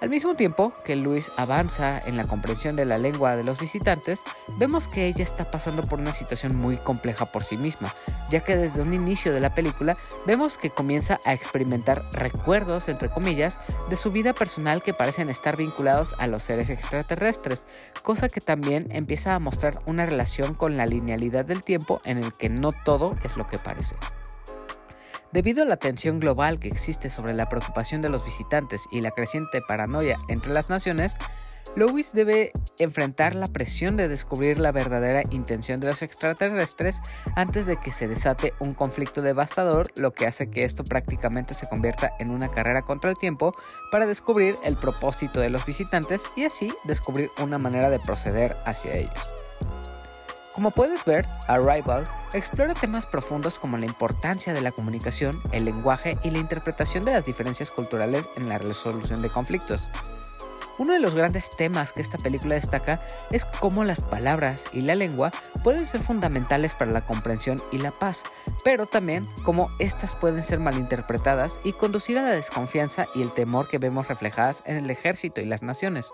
Al 0.00 0.10
mismo 0.10 0.34
tiempo 0.34 0.74
que 0.84 0.96
Luis 0.96 1.32
avanza 1.36 1.98
en 2.04 2.16
la 2.16 2.26
comprensión 2.26 2.76
de 2.76 2.84
la 2.84 2.98
lengua 2.98 3.36
de 3.36 3.44
los 3.44 3.58
visitantes, 3.58 4.22
vemos 4.58 4.86
que 4.86 5.06
ella 5.06 5.22
está 5.22 5.50
pasando 5.50 5.82
por 5.82 5.98
una 5.98 6.12
situación 6.12 6.56
muy 6.56 6.76
compleja 6.76 7.24
por 7.24 7.42
sí 7.42 7.56
misma, 7.56 7.94
ya 8.28 8.40
que 8.40 8.56
desde 8.56 8.82
un 8.82 8.92
inicio 8.92 9.32
de 9.32 9.40
la 9.40 9.54
película 9.54 9.96
vemos 10.26 10.58
que 10.58 10.70
comienza 10.70 11.20
a 11.24 11.32
experimentar 11.32 12.04
recuerdos, 12.12 12.88
entre 12.88 13.08
comillas, 13.08 13.60
de 13.88 13.96
su 13.96 14.10
vida 14.10 14.34
personal 14.34 14.82
que 14.82 14.92
parecen 14.92 15.30
estar 15.30 15.56
vinculados 15.56 16.14
a 16.18 16.26
los 16.26 16.42
seres 16.42 16.68
extraterrestres, 16.70 17.66
cosa 18.02 18.28
que 18.28 18.40
también 18.40 18.88
empieza 18.90 19.34
a 19.34 19.38
mostrar 19.38 19.80
una 19.86 20.04
relación 20.04 20.54
con 20.54 20.76
la 20.76 20.86
linealidad 20.86 21.44
del 21.44 21.62
tiempo 21.62 22.02
en 22.04 22.18
el 22.18 22.32
que 22.32 22.50
no 22.50 22.72
todo 22.84 23.16
es 23.24 23.36
lo 23.36 23.46
que 23.46 23.58
parece. 23.58 23.96
Debido 25.34 25.64
a 25.64 25.66
la 25.66 25.78
tensión 25.78 26.20
global 26.20 26.60
que 26.60 26.68
existe 26.68 27.10
sobre 27.10 27.34
la 27.34 27.48
preocupación 27.48 28.00
de 28.02 28.08
los 28.08 28.24
visitantes 28.24 28.86
y 28.92 29.00
la 29.00 29.10
creciente 29.10 29.60
paranoia 29.60 30.16
entre 30.28 30.52
las 30.52 30.68
naciones, 30.68 31.16
Lewis 31.74 32.12
debe 32.12 32.52
enfrentar 32.78 33.34
la 33.34 33.48
presión 33.48 33.96
de 33.96 34.06
descubrir 34.06 34.60
la 34.60 34.70
verdadera 34.70 35.24
intención 35.32 35.80
de 35.80 35.88
los 35.88 36.02
extraterrestres 36.02 37.00
antes 37.34 37.66
de 37.66 37.78
que 37.80 37.90
se 37.90 38.06
desate 38.06 38.54
un 38.60 38.74
conflicto 38.74 39.22
devastador, 39.22 39.88
lo 39.96 40.12
que 40.12 40.28
hace 40.28 40.50
que 40.50 40.62
esto 40.62 40.84
prácticamente 40.84 41.54
se 41.54 41.68
convierta 41.68 42.12
en 42.20 42.30
una 42.30 42.52
carrera 42.52 42.82
contra 42.82 43.10
el 43.10 43.16
tiempo 43.16 43.56
para 43.90 44.06
descubrir 44.06 44.56
el 44.62 44.76
propósito 44.76 45.40
de 45.40 45.50
los 45.50 45.66
visitantes 45.66 46.30
y 46.36 46.44
así 46.44 46.72
descubrir 46.84 47.32
una 47.42 47.58
manera 47.58 47.90
de 47.90 47.98
proceder 47.98 48.56
hacia 48.66 48.94
ellos. 48.94 49.34
Como 50.54 50.70
puedes 50.70 51.04
ver, 51.04 51.26
Arrival 51.48 52.08
explora 52.32 52.74
temas 52.74 53.06
profundos 53.06 53.58
como 53.58 53.76
la 53.76 53.86
importancia 53.86 54.54
de 54.54 54.60
la 54.60 54.70
comunicación, 54.70 55.42
el 55.50 55.64
lenguaje 55.64 56.16
y 56.22 56.30
la 56.30 56.38
interpretación 56.38 57.02
de 57.02 57.10
las 57.10 57.24
diferencias 57.24 57.72
culturales 57.72 58.28
en 58.36 58.48
la 58.48 58.58
resolución 58.58 59.20
de 59.20 59.30
conflictos. 59.30 59.90
Uno 60.78 60.92
de 60.92 60.98
los 60.98 61.14
grandes 61.14 61.50
temas 61.50 61.92
que 61.92 62.02
esta 62.02 62.18
película 62.18 62.56
destaca 62.56 63.00
es 63.30 63.44
cómo 63.44 63.84
las 63.84 64.02
palabras 64.02 64.66
y 64.72 64.82
la 64.82 64.94
lengua 64.94 65.30
pueden 65.62 65.86
ser 65.86 66.02
fundamentales 66.02 66.74
para 66.74 66.90
la 66.90 67.06
comprensión 67.06 67.62
y 67.70 67.78
la 67.78 67.92
paz, 67.92 68.24
pero 68.64 68.86
también 68.86 69.28
cómo 69.44 69.70
éstas 69.78 70.16
pueden 70.16 70.42
ser 70.42 70.58
malinterpretadas 70.58 71.60
y 71.64 71.72
conducir 71.72 72.18
a 72.18 72.22
la 72.22 72.32
desconfianza 72.32 73.06
y 73.14 73.22
el 73.22 73.32
temor 73.32 73.68
que 73.68 73.78
vemos 73.78 74.08
reflejadas 74.08 74.62
en 74.66 74.76
el 74.76 74.90
ejército 74.90 75.40
y 75.40 75.44
las 75.44 75.62
naciones. 75.62 76.12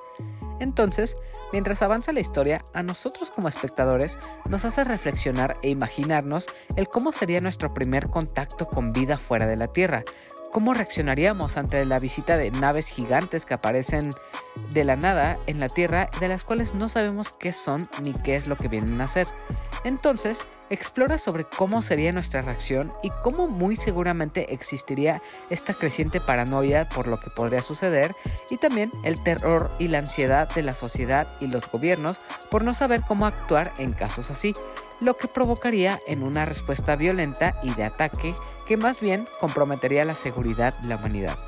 Entonces, 0.61 1.17
mientras 1.53 1.81
avanza 1.81 2.13
la 2.13 2.21
historia, 2.21 2.63
a 2.75 2.83
nosotros 2.83 3.31
como 3.31 3.49
espectadores 3.49 4.19
nos 4.47 4.67
hace 4.67 4.85
reflexionar 4.85 5.57
e 5.63 5.71
imaginarnos 5.71 6.49
el 6.77 6.89
cómo 6.89 7.13
sería 7.13 7.41
nuestro 7.41 7.73
primer 7.73 8.09
contacto 8.09 8.69
con 8.69 8.93
vida 8.93 9.17
fuera 9.17 9.47
de 9.47 9.57
la 9.57 9.69
Tierra, 9.69 10.05
¿Cómo 10.51 10.75
reaccionaríamos 10.75 11.57
ante 11.57 11.85
la 11.85 12.01
visita 12.01 12.37
de 12.37 12.51
naves 12.51 12.89
gigantes 12.89 13.47
que 13.47 13.55
aparecen 13.55 14.11
de 14.73 14.83
la 14.83 14.97
nada 14.97 15.39
en 15.47 15.61
la 15.61 15.69
Tierra 15.69 16.11
de 16.19 16.27
las 16.27 16.43
cuales 16.43 16.75
no 16.75 16.89
sabemos 16.89 17.33
qué 17.33 17.53
son 17.53 17.83
ni 18.03 18.13
qué 18.13 18.35
es 18.35 18.49
lo 18.49 18.57
que 18.57 18.67
vienen 18.67 19.01
a 19.01 19.05
hacer? 19.05 19.29
Entonces, 19.85 20.45
explora 20.69 21.19
sobre 21.19 21.45
cómo 21.45 21.83
sería 21.83 22.13
nuestra 22.13 22.43
reacción 22.43 22.93
y 23.01 23.11
cómo 23.23 23.47
muy 23.47 23.77
seguramente 23.77 24.53
existiría 24.53 25.23
esta 25.51 25.73
creciente 25.73 26.21
paranoia 26.21 26.89
por 26.89 27.07
lo 27.07 27.21
que 27.21 27.31
podría 27.31 27.63
suceder 27.63 28.17
y 28.51 28.57
también 28.57 28.91
el 29.05 29.23
terror 29.23 29.71
y 29.79 29.87
la 29.87 29.99
ansiedad 29.99 30.53
de 30.53 30.65
la 30.65 30.75
sociedad 30.75 31.29
y 31.41 31.47
los 31.47 31.71
gobiernos 31.71 32.19
por 32.51 32.65
no 32.65 32.75
saber 32.75 33.03
cómo 33.07 33.25
actuar 33.27 33.73
en 33.79 33.93
casos 33.93 34.31
así 34.31 34.53
lo 35.01 35.17
que 35.17 35.29
provocaría 35.29 36.01
en 36.07 36.23
una 36.23 36.45
respuesta 36.45 36.97
violenta 36.97 37.59
y 37.63 37.75
de 37.75 37.85
ataque 37.85 38.35
que 38.67 38.77
más 38.77 39.01
bien 39.01 39.25
comprometería 39.39 40.05
la 40.05 40.17
seguridad 40.17 40.79
de 40.79 40.89
la 40.89 40.97
humanidad. 40.97 41.39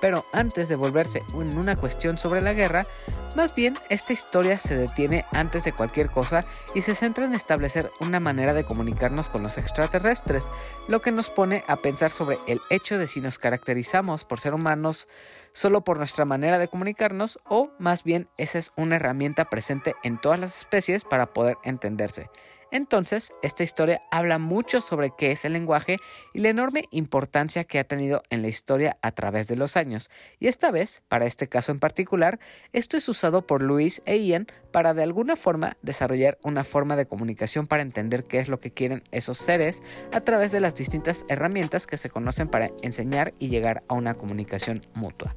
Pero 0.00 0.26
antes 0.32 0.68
de 0.68 0.76
volverse 0.76 1.22
en 1.32 1.56
una 1.56 1.76
cuestión 1.76 2.18
sobre 2.18 2.42
la 2.42 2.52
guerra, 2.52 2.86
más 3.34 3.54
bien 3.54 3.74
esta 3.88 4.12
historia 4.12 4.58
se 4.58 4.76
detiene 4.76 5.24
antes 5.32 5.64
de 5.64 5.72
cualquier 5.72 6.10
cosa 6.10 6.44
y 6.74 6.82
se 6.82 6.94
centra 6.94 7.24
en 7.24 7.34
establecer 7.34 7.90
una 8.00 8.20
manera 8.20 8.52
de 8.52 8.64
comunicarnos 8.64 9.28
con 9.28 9.42
los 9.42 9.58
extraterrestres, 9.58 10.50
lo 10.88 11.00
que 11.00 11.12
nos 11.12 11.30
pone 11.30 11.64
a 11.66 11.76
pensar 11.76 12.10
sobre 12.10 12.38
el 12.46 12.60
hecho 12.70 12.98
de 12.98 13.06
si 13.06 13.20
nos 13.20 13.38
caracterizamos 13.38 14.24
por 14.24 14.38
ser 14.38 14.54
humanos 14.54 15.08
solo 15.52 15.82
por 15.82 15.98
nuestra 15.98 16.26
manera 16.26 16.58
de 16.58 16.68
comunicarnos 16.68 17.38
o 17.48 17.70
más 17.78 18.04
bien 18.04 18.28
esa 18.36 18.58
es 18.58 18.72
una 18.76 18.96
herramienta 18.96 19.46
presente 19.46 19.94
en 20.02 20.18
todas 20.18 20.38
las 20.38 20.58
especies 20.58 21.04
para 21.04 21.26
poder 21.26 21.56
entenderse. 21.64 22.28
Entonces, 22.70 23.32
esta 23.42 23.62
historia 23.62 24.02
habla 24.10 24.38
mucho 24.38 24.80
sobre 24.80 25.12
qué 25.16 25.32
es 25.32 25.44
el 25.44 25.52
lenguaje 25.52 25.98
y 26.34 26.40
la 26.40 26.48
enorme 26.48 26.84
importancia 26.90 27.64
que 27.64 27.78
ha 27.78 27.84
tenido 27.84 28.22
en 28.30 28.42
la 28.42 28.48
historia 28.48 28.98
a 29.02 29.12
través 29.12 29.48
de 29.48 29.56
los 29.56 29.76
años. 29.76 30.10
Y 30.40 30.48
esta 30.48 30.70
vez, 30.70 31.02
para 31.08 31.26
este 31.26 31.48
caso 31.48 31.72
en 31.72 31.78
particular, 31.78 32.38
esto 32.72 32.96
es 32.96 33.08
usado 33.08 33.46
por 33.46 33.62
Luis 33.62 34.02
e 34.04 34.16
Ian 34.18 34.46
para 34.72 34.94
de 34.94 35.02
alguna 35.02 35.36
forma 35.36 35.76
desarrollar 35.82 36.38
una 36.42 36.64
forma 36.64 36.96
de 36.96 37.06
comunicación 37.06 37.66
para 37.66 37.82
entender 37.82 38.24
qué 38.24 38.38
es 38.38 38.48
lo 38.48 38.60
que 38.60 38.72
quieren 38.72 39.02
esos 39.10 39.38
seres 39.38 39.80
a 40.12 40.20
través 40.20 40.52
de 40.52 40.60
las 40.60 40.74
distintas 40.74 41.24
herramientas 41.28 41.86
que 41.86 41.96
se 41.96 42.10
conocen 42.10 42.48
para 42.48 42.70
enseñar 42.82 43.32
y 43.38 43.48
llegar 43.48 43.84
a 43.88 43.94
una 43.94 44.14
comunicación 44.14 44.82
mutua. 44.94 45.34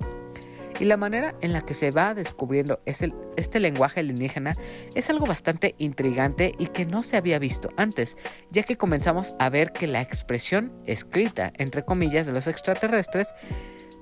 Y 0.80 0.86
la 0.86 0.98
manera 0.98 1.36
en 1.42 1.52
la 1.54 1.62
que 1.62 1.74
se 1.74 1.92
va 1.92 2.14
descubriendo 2.14 2.82
este 2.86 3.60
lenguaje 3.60 4.00
alienígena 4.00 4.56
es 4.96 5.10
algo 5.10 5.26
bastante 5.26 5.76
intrigante 5.78 6.54
y 6.58 6.68
que 6.68 6.86
no 6.86 7.04
se 7.04 7.18
había 7.18 7.38
visto 7.38 7.70
antes, 7.76 8.18
ya 8.50 8.64
que 8.64 8.78
comenzamos 8.78 9.36
a 9.40 9.50
ver 9.50 9.74
que 9.74 9.88
la 9.88 10.02
expresión 10.02 10.72
escrita, 10.86 11.52
entre 11.58 11.84
comillas, 11.84 12.26
de 12.26 12.34
los 12.34 12.48
extraterrestres 12.48 13.28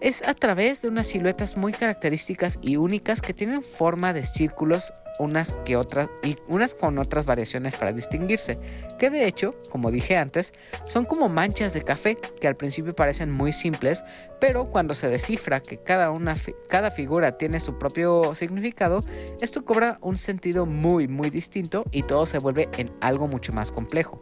es 0.02 0.22
a 0.22 0.34
través 0.34 0.82
de 0.82 0.90
unas 0.90 1.08
siluetas 1.08 1.58
muy 1.58 1.74
características 1.74 2.60
y 2.62 2.76
únicas 2.76 3.22
que 3.22 3.34
tienen 3.34 3.64
forma 3.64 4.14
de 4.14 4.24
círculos 4.24 4.94
unas 5.20 5.54
que 5.66 5.76
otras 5.76 6.10
y 6.24 6.38
unas 6.48 6.74
con 6.76 6.98
otras 7.00 7.26
variaciones 7.26 7.76
para 7.76 7.94
distinguirse, 7.94 8.60
que 9.00 9.10
de 9.10 9.28
hecho, 9.28 9.56
como 9.70 9.92
dije 9.92 10.16
antes, 10.18 10.54
son 10.86 11.06
como 11.06 11.30
manchas 11.30 11.74
de 11.74 11.82
café 11.82 12.18
que 12.40 12.48
al 12.48 12.56
principio 12.56 12.96
parecen 12.96 13.32
muy 13.32 13.52
simples, 13.52 14.04
pero 14.40 14.66
cuando 14.66 14.96
se 14.96 15.10
descifra 15.10 15.60
que 15.60 15.78
cada 15.78 16.12
una 16.12 16.36
cada 16.70 16.92
figura 16.92 17.38
tiene 17.38 17.60
su 17.60 17.78
propio 17.78 18.36
significado, 18.36 19.02
esto 19.42 19.66
cobra 19.66 19.98
un 20.02 20.18
sentido 20.18 20.66
muy 20.66 21.08
muy 21.08 21.30
distinto 21.30 21.84
y 21.92 22.04
todo 22.04 22.26
se 22.26 22.40
vuelve 22.40 22.70
en 22.78 22.92
algo 23.02 23.28
mucho 23.28 23.54
más 23.54 23.72
complejo. 23.72 24.22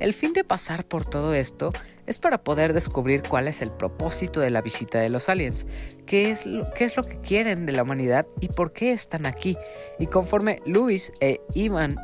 El 0.00 0.14
fin 0.14 0.32
de 0.32 0.44
pasar 0.44 0.84
por 0.84 1.04
todo 1.04 1.34
esto 1.34 1.72
es 2.06 2.18
para 2.18 2.38
poder 2.38 2.72
descubrir 2.72 3.22
cuál 3.22 3.48
es 3.48 3.62
el 3.62 3.70
propósito 3.70 4.40
de 4.40 4.50
la 4.50 4.62
visita 4.62 4.98
de 4.98 5.08
los 5.08 5.28
aliens, 5.28 5.66
qué 6.06 6.30
es 6.30 6.46
lo, 6.46 6.64
es 6.74 6.96
lo 6.96 7.02
que 7.02 7.18
quieren 7.18 7.66
de 7.66 7.72
la 7.72 7.82
humanidad 7.82 8.26
y 8.40 8.48
por 8.48 8.72
qué 8.72 8.92
están 8.92 9.26
aquí. 9.26 9.56
Y 9.98 10.06
conforme 10.06 10.62
Luis 10.64 11.12
e 11.20 11.40
Ivan 11.54 11.96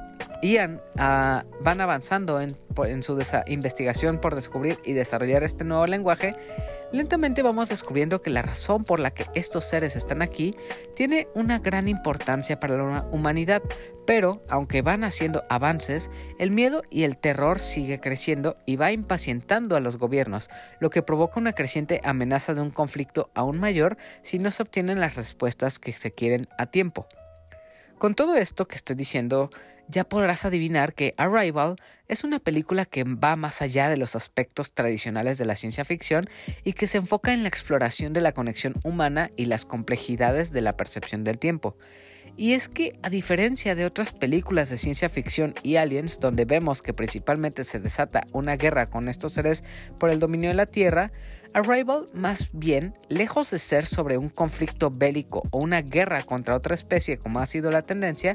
Ian 0.44 0.82
ah, 0.98 1.42
van 1.62 1.80
avanzando 1.80 2.38
en, 2.38 2.54
su 3.02 3.18
investigación 3.46 4.20
por 4.20 4.34
descubrir 4.34 4.78
y 4.84 4.92
desarrollar 4.92 5.42
este 5.42 5.64
nuevo 5.64 5.86
lenguaje, 5.86 6.36
lentamente 6.92 7.42
vamos 7.42 7.70
descubriendo 7.70 8.20
que 8.20 8.28
la 8.28 8.42
razón 8.42 8.84
por 8.84 9.00
la 9.00 9.10
que 9.10 9.24
estos 9.34 9.64
seres 9.64 9.96
están 9.96 10.20
aquí 10.20 10.54
tiene 10.94 11.28
una 11.34 11.60
gran 11.60 11.88
importancia 11.88 12.60
para 12.60 12.76
la 12.76 13.08
humanidad, 13.10 13.62
pero 14.06 14.42
aunque 14.50 14.82
van 14.82 15.02
haciendo 15.02 15.44
avances, 15.48 16.10
el 16.38 16.50
miedo 16.50 16.82
y 16.90 17.04
el 17.04 17.16
terror 17.16 17.58
sigue 17.58 17.98
creciendo 17.98 18.58
y 18.66 18.76
va 18.76 18.92
impacientando 18.92 19.76
a 19.76 19.80
los 19.80 19.96
gobiernos, 19.96 20.50
lo 20.78 20.90
que 20.90 21.00
provoca 21.00 21.40
una 21.40 21.54
creciente 21.54 22.02
amenaza 22.04 22.52
de 22.52 22.60
un 22.60 22.70
conflicto 22.70 23.30
aún 23.34 23.58
mayor 23.58 23.96
si 24.20 24.38
no 24.38 24.50
se 24.50 24.62
obtienen 24.62 25.00
las 25.00 25.16
respuestas 25.16 25.78
que 25.78 25.92
se 25.92 26.12
quieren 26.12 26.48
a 26.58 26.66
tiempo. 26.66 27.06
Con 27.98 28.14
todo 28.14 28.36
esto 28.36 28.66
que 28.66 28.76
estoy 28.76 28.96
diciendo, 28.96 29.48
ya 29.88 30.04
podrás 30.04 30.44
adivinar 30.44 30.94
que 30.94 31.14
Arrival 31.16 31.76
es 32.08 32.24
una 32.24 32.38
película 32.38 32.84
que 32.84 33.04
va 33.04 33.36
más 33.36 33.62
allá 33.62 33.88
de 33.88 33.96
los 33.96 34.16
aspectos 34.16 34.72
tradicionales 34.72 35.38
de 35.38 35.44
la 35.44 35.56
ciencia 35.56 35.84
ficción 35.84 36.28
y 36.64 36.72
que 36.72 36.86
se 36.86 36.98
enfoca 36.98 37.32
en 37.32 37.42
la 37.42 37.48
exploración 37.48 38.12
de 38.12 38.20
la 38.20 38.32
conexión 38.32 38.74
humana 38.84 39.30
y 39.36 39.46
las 39.46 39.64
complejidades 39.64 40.52
de 40.52 40.60
la 40.60 40.76
percepción 40.76 41.24
del 41.24 41.38
tiempo. 41.38 41.76
Y 42.36 42.54
es 42.54 42.68
que, 42.68 42.98
a 43.02 43.10
diferencia 43.10 43.76
de 43.76 43.86
otras 43.86 44.10
películas 44.10 44.68
de 44.68 44.76
ciencia 44.76 45.08
ficción 45.08 45.54
y 45.62 45.76
aliens, 45.76 46.18
donde 46.18 46.44
vemos 46.44 46.82
que 46.82 46.92
principalmente 46.92 47.62
se 47.62 47.78
desata 47.78 48.26
una 48.32 48.56
guerra 48.56 48.86
con 48.86 49.08
estos 49.08 49.32
seres 49.32 49.62
por 50.00 50.10
el 50.10 50.18
dominio 50.18 50.48
de 50.48 50.56
la 50.56 50.66
Tierra, 50.66 51.12
Arrival, 51.52 52.08
más 52.12 52.50
bien, 52.52 52.98
lejos 53.08 53.52
de 53.52 53.60
ser 53.60 53.86
sobre 53.86 54.18
un 54.18 54.28
conflicto 54.28 54.90
bélico 54.90 55.44
o 55.52 55.58
una 55.58 55.82
guerra 55.82 56.24
contra 56.24 56.56
otra 56.56 56.74
especie 56.74 57.18
como 57.18 57.38
ha 57.38 57.46
sido 57.46 57.70
la 57.70 57.82
tendencia, 57.82 58.34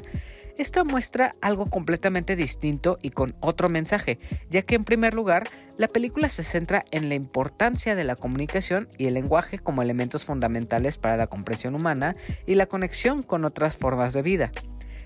esta 0.56 0.84
muestra 0.84 1.36
algo 1.40 1.66
completamente 1.66 2.36
distinto 2.36 2.98
y 3.02 3.10
con 3.10 3.34
otro 3.40 3.68
mensaje, 3.68 4.18
ya 4.48 4.62
que 4.62 4.74
en 4.74 4.84
primer 4.84 5.14
lugar, 5.14 5.48
la 5.76 5.88
película 5.88 6.28
se 6.28 6.44
centra 6.44 6.84
en 6.90 7.08
la 7.08 7.14
importancia 7.14 7.94
de 7.94 8.04
la 8.04 8.16
comunicación 8.16 8.88
y 8.98 9.06
el 9.06 9.14
lenguaje 9.14 9.58
como 9.58 9.82
elementos 9.82 10.24
fundamentales 10.24 10.98
para 10.98 11.16
la 11.16 11.26
comprensión 11.26 11.74
humana 11.74 12.16
y 12.46 12.54
la 12.54 12.66
conexión 12.66 13.22
con 13.22 13.44
otras 13.44 13.76
formas 13.76 14.12
de 14.12 14.22
vida. 14.22 14.52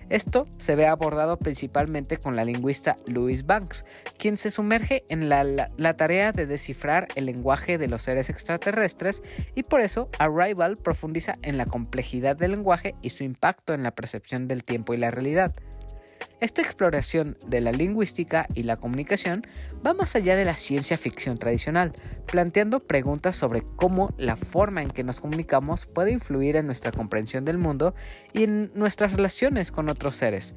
Esto 0.09 0.47
se 0.59 0.77
ve 0.77 0.87
abordado 0.87 1.39
principalmente 1.39 2.19
con 2.19 2.37
la 2.37 2.45
lingüista 2.45 2.99
Louise 3.07 3.43
Banks, 3.45 3.85
quien 4.19 4.37
se 4.37 4.51
sumerge 4.51 5.05
en 5.09 5.29
la, 5.29 5.97
tarea 5.97 6.33
de 6.33 6.47
descifrar 6.47 7.09
el 7.15 7.27
lenguaje 7.27 7.79
de 7.79 7.89
los 7.89 8.03
seres 8.03 8.31
extraterrestres 8.31 9.23
y 9.55 9.63
por 9.63 9.81
eso 9.81 10.09
Arrival 10.19 10.77
profundiza 10.77 11.37
en 11.43 11.57
la 11.57 11.67
complejidad 11.67 12.37
del 12.37 12.53
lenguaje 12.53 12.95
y 13.03 13.11
su 13.11 13.25
impacto 13.25 13.75
en 13.75 13.83
la 13.83 13.93
percepción 13.93 14.49
del 14.49 14.65
tiempo 14.65 14.95
y 14.95 14.99
la 14.99 15.11
realidad. 15.11 15.55
Esta 16.45 16.61
exploración 16.61 17.39
de 17.47 17.63
la 17.63 17.73
lingüística 17.73 18.47
y 18.53 18.65
la 18.65 18.77
comunicación 18.77 19.47
va 19.85 19.95
más 19.95 20.15
allá 20.15 20.37
de 20.37 20.45
la 20.45 20.57
ciencia 20.57 20.99
ficción 20.99 21.39
tradicional, 21.39 21.95
planteando 22.27 22.81
preguntas 22.81 23.35
sobre 23.35 23.63
cómo 23.77 24.13
la 24.19 24.37
forma 24.37 24.83
en 24.83 24.91
que 24.91 25.05
nos 25.05 25.23
comunicamos 25.23 25.87
puede 25.87 26.13
influir 26.13 26.57
en 26.57 26.67
nuestra 26.67 26.93
comprensión 26.93 27.47
del 27.47 27.57
mundo 27.57 27.95
y 28.35 28.43
en 28.43 28.71
nuestras 28.75 29.15
relaciones 29.15 29.73
con 29.73 29.89
otros 29.89 30.17
seres. 30.17 30.55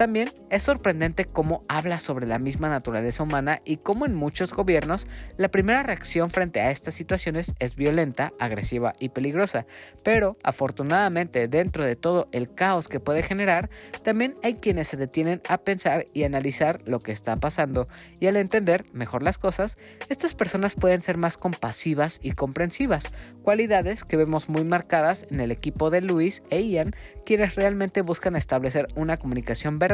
También 0.00 0.32
es 0.48 0.62
sorprendente 0.62 1.26
cómo 1.26 1.62
habla 1.68 1.98
sobre 1.98 2.26
la 2.26 2.38
misma 2.38 2.70
naturaleza 2.70 3.22
humana 3.22 3.60
y 3.66 3.76
cómo 3.76 4.06
en 4.06 4.14
muchos 4.14 4.54
gobiernos 4.54 5.06
la 5.36 5.50
primera 5.50 5.82
reacción 5.82 6.30
frente 6.30 6.62
a 6.62 6.70
estas 6.70 6.94
situaciones 6.94 7.52
es 7.58 7.76
violenta, 7.76 8.32
agresiva 8.38 8.94
y 8.98 9.10
peligrosa. 9.10 9.66
Pero 10.02 10.38
afortunadamente 10.42 11.48
dentro 11.48 11.84
de 11.84 11.96
todo 11.96 12.30
el 12.32 12.54
caos 12.54 12.88
que 12.88 12.98
puede 12.98 13.22
generar, 13.22 13.68
también 14.02 14.38
hay 14.42 14.54
quienes 14.54 14.88
se 14.88 14.96
detienen 14.96 15.42
a 15.46 15.58
pensar 15.58 16.06
y 16.14 16.24
analizar 16.24 16.80
lo 16.86 17.00
que 17.00 17.12
está 17.12 17.36
pasando 17.36 17.86
y 18.20 18.26
al 18.26 18.38
entender 18.38 18.86
mejor 18.94 19.22
las 19.22 19.36
cosas, 19.36 19.76
estas 20.08 20.32
personas 20.32 20.76
pueden 20.76 21.02
ser 21.02 21.18
más 21.18 21.36
compasivas 21.36 22.20
y 22.22 22.32
comprensivas, 22.32 23.12
cualidades 23.42 24.04
que 24.04 24.16
vemos 24.16 24.48
muy 24.48 24.64
marcadas 24.64 25.26
en 25.30 25.40
el 25.40 25.52
equipo 25.52 25.90
de 25.90 26.00
Luis 26.00 26.42
e 26.48 26.62
Ian, 26.62 26.92
quienes 27.26 27.54
realmente 27.54 28.00
buscan 28.00 28.34
establecer 28.34 28.88
una 28.94 29.18
comunicación 29.18 29.78
verdadera 29.78 29.89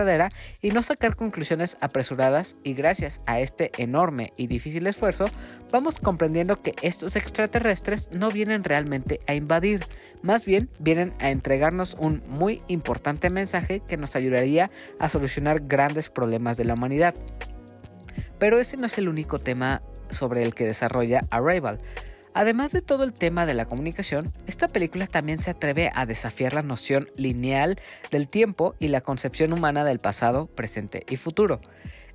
y 0.61 0.71
no 0.73 0.83
sacar 0.83 1.17
conclusiones 1.17 1.79
apresuradas 1.81 2.57
y 2.63 2.75
gracias 2.75 3.23
a 3.25 3.41
este 3.41 3.71
enorme 3.79 4.33
y 4.37 4.47
difícil 4.47 4.87
esfuerzo 4.87 5.29
vamos 5.73 6.01
comprendiendo 6.01 6.61
que 6.61 6.75
estos 6.83 7.17
extraterrestres 7.17 8.11
no 8.13 8.31
vienen 8.31 8.63
realmente 8.63 9.21
a 9.27 9.35
invadir, 9.35 9.87
más 10.23 10.45
bien 10.45 10.69
vienen 10.79 11.15
a 11.19 11.31
entregarnos 11.31 11.97
un 11.99 12.23
muy 12.29 12.63
importante 12.69 13.31
mensaje 13.31 13.81
que 13.89 13.97
nos 13.97 14.17
ayudaría 14.17 14.71
a 14.99 15.09
solucionar 15.09 15.61
grandes 15.61 16.11
problemas 16.11 16.59
de 16.59 16.65
la 16.65 16.75
humanidad. 16.75 17.15
Pero 18.39 18.59
ese 18.59 18.77
no 18.77 18.87
es 18.87 18.99
el 18.99 19.09
único 19.09 19.39
tema 19.39 19.81
sobre 20.11 20.43
el 20.43 20.55
que 20.55 20.67
desarrolla 20.67 21.25
Arrival. 21.31 21.81
Además 22.37 22.71
de 22.73 22.83
todo 22.83 23.03
el 23.03 23.15
tema 23.15 23.47
de 23.47 23.55
la 23.55 23.65
comunicación, 23.65 24.31
esta 24.47 24.69
película 24.69 25.07
también 25.07 25.39
se 25.39 25.53
atreve 25.53 25.91
a 25.95 26.05
desafiar 26.05 26.53
la 26.53 26.61
noción 26.61 27.09
lineal 27.17 27.81
del 28.11 28.29
tiempo 28.29 28.75
y 28.79 28.89
la 28.89 29.01
concepción 29.01 29.55
humana 29.55 29.87
del 29.87 30.01
pasado, 30.01 30.47
presente 30.47 31.07
y 31.09 31.17
futuro. 31.17 31.63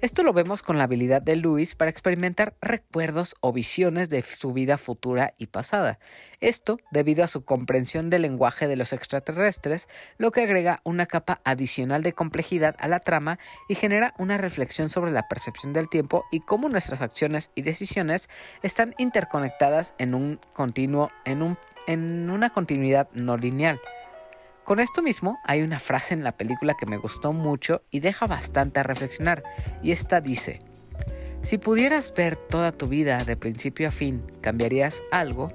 Esto 0.01 0.23
lo 0.23 0.33
vemos 0.33 0.63
con 0.63 0.79
la 0.79 0.85
habilidad 0.85 1.21
de 1.21 1.35
Lewis 1.35 1.75
para 1.75 1.91
experimentar 1.91 2.55
recuerdos 2.59 3.35
o 3.39 3.53
visiones 3.53 4.09
de 4.09 4.23
su 4.23 4.51
vida 4.51 4.79
futura 4.79 5.35
y 5.37 5.45
pasada. 5.45 5.99
Esto 6.39 6.79
debido 6.89 7.23
a 7.23 7.27
su 7.27 7.45
comprensión 7.45 8.09
del 8.09 8.23
lenguaje 8.23 8.67
de 8.67 8.75
los 8.75 8.93
extraterrestres, 8.93 9.87
lo 10.17 10.31
que 10.31 10.41
agrega 10.41 10.81
una 10.85 11.05
capa 11.05 11.39
adicional 11.43 12.01
de 12.01 12.13
complejidad 12.13 12.75
a 12.79 12.87
la 12.87 12.99
trama 12.99 13.37
y 13.69 13.75
genera 13.75 14.15
una 14.17 14.39
reflexión 14.39 14.89
sobre 14.89 15.11
la 15.11 15.27
percepción 15.27 15.71
del 15.71 15.87
tiempo 15.87 16.25
y 16.31 16.39
cómo 16.39 16.67
nuestras 16.67 17.03
acciones 17.03 17.51
y 17.53 17.61
decisiones 17.61 18.27
están 18.63 18.95
interconectadas 18.97 19.93
en 19.99 20.15
un 20.15 20.39
continuo, 20.53 21.11
en, 21.25 21.59
en 21.85 22.27
una 22.31 22.49
continuidad 22.49 23.07
no 23.13 23.37
lineal. 23.37 23.79
Con 24.63 24.79
esto 24.79 25.01
mismo, 25.01 25.39
hay 25.43 25.63
una 25.63 25.79
frase 25.79 26.13
en 26.13 26.23
la 26.23 26.33
película 26.33 26.75
que 26.75 26.85
me 26.85 26.97
gustó 26.97 27.33
mucho 27.33 27.81
y 27.89 27.99
deja 27.99 28.27
bastante 28.27 28.79
a 28.79 28.83
reflexionar, 28.83 29.43
y 29.81 29.91
esta 29.91 30.21
dice, 30.21 30.59
si 31.41 31.57
pudieras 31.57 32.13
ver 32.13 32.37
toda 32.37 32.71
tu 32.71 32.87
vida 32.87 33.23
de 33.23 33.35
principio 33.35 33.87
a 33.87 33.91
fin, 33.91 34.23
¿cambiarías 34.41 35.01
algo? 35.11 35.49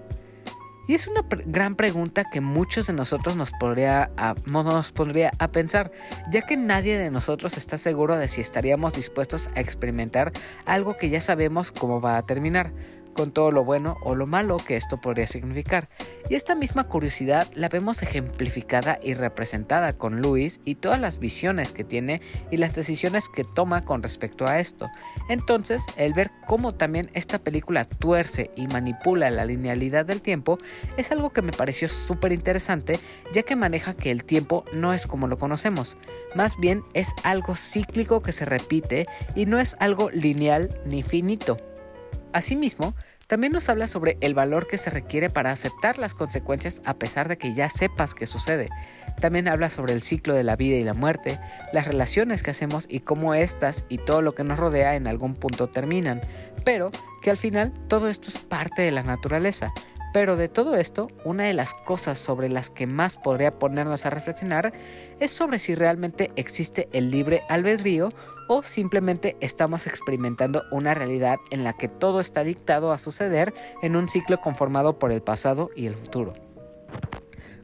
Y 0.88 0.94
es 0.94 1.06
una 1.06 1.22
gran 1.46 1.76
pregunta 1.76 2.24
que 2.30 2.40
muchos 2.40 2.88
de 2.88 2.92
nosotros 2.92 3.36
nos, 3.36 3.52
podría 3.52 4.10
nos 4.44 4.92
pondría 4.92 5.32
a 5.38 5.48
pensar, 5.48 5.90
ya 6.30 6.42
que 6.42 6.56
nadie 6.56 6.98
de 6.98 7.10
nosotros 7.10 7.56
está 7.56 7.78
seguro 7.78 8.16
de 8.16 8.28
si 8.28 8.40
estaríamos 8.40 8.94
dispuestos 8.94 9.48
a 9.54 9.60
experimentar 9.60 10.32
algo 10.64 10.96
que 10.96 11.10
ya 11.10 11.20
sabemos 11.20 11.72
cómo 11.72 12.00
va 12.00 12.18
a 12.18 12.26
terminar 12.26 12.72
con 13.16 13.32
todo 13.32 13.50
lo 13.50 13.64
bueno 13.64 13.96
o 14.02 14.14
lo 14.14 14.26
malo 14.26 14.58
que 14.58 14.76
esto 14.76 15.00
podría 15.00 15.26
significar. 15.26 15.88
Y 16.28 16.34
esta 16.34 16.54
misma 16.54 16.84
curiosidad 16.84 17.48
la 17.54 17.68
vemos 17.68 18.02
ejemplificada 18.02 18.98
y 19.02 19.14
representada 19.14 19.94
con 19.94 20.20
Luis 20.20 20.60
y 20.64 20.74
todas 20.76 21.00
las 21.00 21.18
visiones 21.18 21.72
que 21.72 21.82
tiene 21.82 22.20
y 22.50 22.58
las 22.58 22.74
decisiones 22.74 23.28
que 23.28 23.44
toma 23.44 23.84
con 23.84 24.02
respecto 24.02 24.46
a 24.46 24.60
esto. 24.60 24.88
Entonces, 25.30 25.82
el 25.96 26.12
ver 26.12 26.30
cómo 26.46 26.74
también 26.74 27.10
esta 27.14 27.38
película 27.38 27.84
tuerce 27.84 28.50
y 28.54 28.66
manipula 28.66 29.30
la 29.30 29.46
linealidad 29.46 30.04
del 30.04 30.20
tiempo 30.20 30.58
es 30.96 31.10
algo 31.10 31.30
que 31.30 31.42
me 31.42 31.52
pareció 31.52 31.88
súper 31.88 32.32
interesante, 32.32 33.00
ya 33.32 33.42
que 33.42 33.56
maneja 33.56 33.94
que 33.94 34.10
el 34.10 34.24
tiempo 34.24 34.64
no 34.72 34.92
es 34.92 35.06
como 35.06 35.26
lo 35.26 35.38
conocemos, 35.38 35.96
más 36.34 36.58
bien 36.58 36.82
es 36.92 37.08
algo 37.22 37.56
cíclico 37.56 38.20
que 38.22 38.32
se 38.32 38.44
repite 38.44 39.06
y 39.34 39.46
no 39.46 39.58
es 39.58 39.76
algo 39.80 40.10
lineal 40.10 40.68
ni 40.84 41.02
finito. 41.02 41.56
Asimismo, 42.36 42.94
también 43.28 43.54
nos 43.54 43.70
habla 43.70 43.86
sobre 43.86 44.18
el 44.20 44.34
valor 44.34 44.66
que 44.66 44.76
se 44.76 44.90
requiere 44.90 45.30
para 45.30 45.52
aceptar 45.52 45.96
las 45.96 46.12
consecuencias 46.12 46.82
a 46.84 46.92
pesar 46.92 47.28
de 47.28 47.38
que 47.38 47.54
ya 47.54 47.70
sepas 47.70 48.12
que 48.12 48.26
sucede. 48.26 48.68
También 49.22 49.48
habla 49.48 49.70
sobre 49.70 49.94
el 49.94 50.02
ciclo 50.02 50.34
de 50.34 50.44
la 50.44 50.54
vida 50.54 50.76
y 50.76 50.84
la 50.84 50.92
muerte, 50.92 51.40
las 51.72 51.86
relaciones 51.86 52.42
que 52.42 52.50
hacemos 52.50 52.84
y 52.90 53.00
cómo 53.00 53.32
éstas 53.32 53.86
y 53.88 53.96
todo 53.96 54.20
lo 54.20 54.32
que 54.32 54.44
nos 54.44 54.58
rodea 54.58 54.96
en 54.96 55.06
algún 55.06 55.32
punto 55.32 55.68
terminan, 55.68 56.20
pero 56.62 56.90
que 57.22 57.30
al 57.30 57.38
final 57.38 57.72
todo 57.88 58.10
esto 58.10 58.28
es 58.28 58.36
parte 58.36 58.82
de 58.82 58.90
la 58.90 59.02
naturaleza, 59.02 59.72
pero 60.16 60.36
de 60.36 60.48
todo 60.48 60.76
esto, 60.76 61.08
una 61.24 61.44
de 61.44 61.52
las 61.52 61.74
cosas 61.74 62.18
sobre 62.18 62.48
las 62.48 62.70
que 62.70 62.86
más 62.86 63.18
podría 63.18 63.58
ponernos 63.58 64.06
a 64.06 64.08
reflexionar 64.08 64.72
es 65.20 65.30
sobre 65.30 65.58
si 65.58 65.74
realmente 65.74 66.32
existe 66.36 66.88
el 66.92 67.10
libre 67.10 67.42
albedrío 67.50 68.08
o 68.48 68.62
simplemente 68.62 69.36
estamos 69.40 69.86
experimentando 69.86 70.62
una 70.70 70.94
realidad 70.94 71.36
en 71.50 71.64
la 71.64 71.74
que 71.74 71.88
todo 71.88 72.20
está 72.20 72.44
dictado 72.44 72.92
a 72.92 72.98
suceder 72.98 73.52
en 73.82 73.94
un 73.94 74.08
ciclo 74.08 74.40
conformado 74.40 74.98
por 74.98 75.12
el 75.12 75.20
pasado 75.20 75.68
y 75.76 75.84
el 75.84 75.96
futuro. 75.96 76.32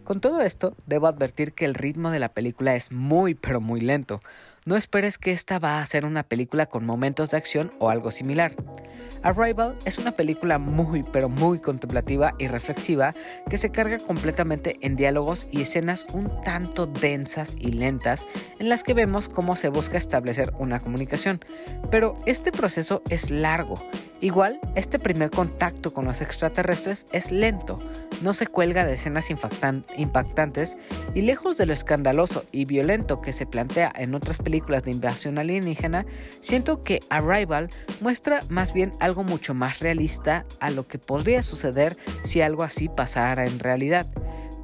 Con 0.05 0.21
todo 0.21 0.43
esto, 0.43 0.77
debo 0.85 1.07
advertir 1.07 1.55
que 1.55 1.65
el 1.65 1.73
ritmo 1.73 2.11
de 2.11 2.19
la 2.19 2.35
película 2.35 2.75
es 2.75 2.93
muy 2.93 3.35
pero 3.35 3.63
muy 3.63 3.81
lento. 3.81 4.21
No 4.65 4.77
esperes 4.77 5.19
que 5.19 5.33
esta 5.33 5.59
va 5.59 5.81
a 5.81 5.87
ser 5.87 6.05
una 6.05 6.23
película 6.23 6.67
con 6.67 6.87
momentos 6.87 7.33
de 7.33 7.37
acción 7.37 7.73
o 7.81 7.91
algo 7.91 8.13
similar. 8.13 8.55
Arrival 9.25 9.77
es 9.85 9.99
una 9.99 10.13
película 10.13 10.59
muy 10.59 11.03
pero 11.03 11.29
muy 11.29 11.59
contemplativa 11.59 12.35
y 12.39 12.47
reflexiva 12.47 13.13
que 13.51 13.59
se 13.59 13.71
carga 13.71 13.99
completamente 13.99 14.79
en 14.81 14.95
diálogos 14.95 15.49
y 15.51 15.63
escenas 15.63 16.07
un 16.13 16.31
tanto 16.45 16.87
densas 16.87 17.57
y 17.59 17.73
lentas 17.73 18.25
en 18.61 18.69
las 18.69 18.85
que 18.85 18.95
vemos 18.95 19.29
cómo 19.29 19.57
se 19.57 19.69
busca 19.69 19.99
establecer 19.99 20.53
una 20.59 20.79
comunicación. 20.79 21.45
Pero 21.91 22.17
este 22.27 22.53
proceso 22.53 23.03
es 23.11 23.31
largo. 23.31 23.85
Igual, 24.21 24.61
este 24.77 25.01
primer 25.01 25.31
contacto 25.31 25.93
con 25.93 26.05
los 26.05 26.21
extraterrestres 26.21 27.09
es 27.11 27.33
lento, 27.33 27.81
no 28.23 28.33
se 28.33 28.47
cuelga 28.47 28.85
de 28.85 28.95
escenas 28.95 29.29
impactantes 29.31 30.77
y 31.13 31.23
lejos 31.23 31.59
de 31.59 31.67
lo 31.67 31.73
escandaloso 31.73 32.45
y 32.53 32.65
violento 32.65 33.21
que 33.21 33.33
se 33.33 33.47
plantea 33.47 33.93
en 33.97 34.15
otras 34.15 34.39
películas 34.39 34.52
de 34.83 34.91
invasión 34.91 35.39
alienígena, 35.39 36.07
siento 36.41 36.83
que 36.83 37.01
Arrival 37.09 37.71
muestra 38.01 38.41
más 38.49 38.73
bien 38.73 38.93
algo 39.01 39.13
algo 39.13 39.25
mucho 39.25 39.53
más 39.53 39.81
realista 39.81 40.47
a 40.59 40.71
lo 40.71 40.89
que 40.89 40.99
podría 40.99 41.43
suceder 41.43 41.99
si 42.25 42.41
algo 42.41 42.63
así 42.63 42.89
pasara 42.89 43.45
en 43.45 43.59
realidad. 43.59 44.07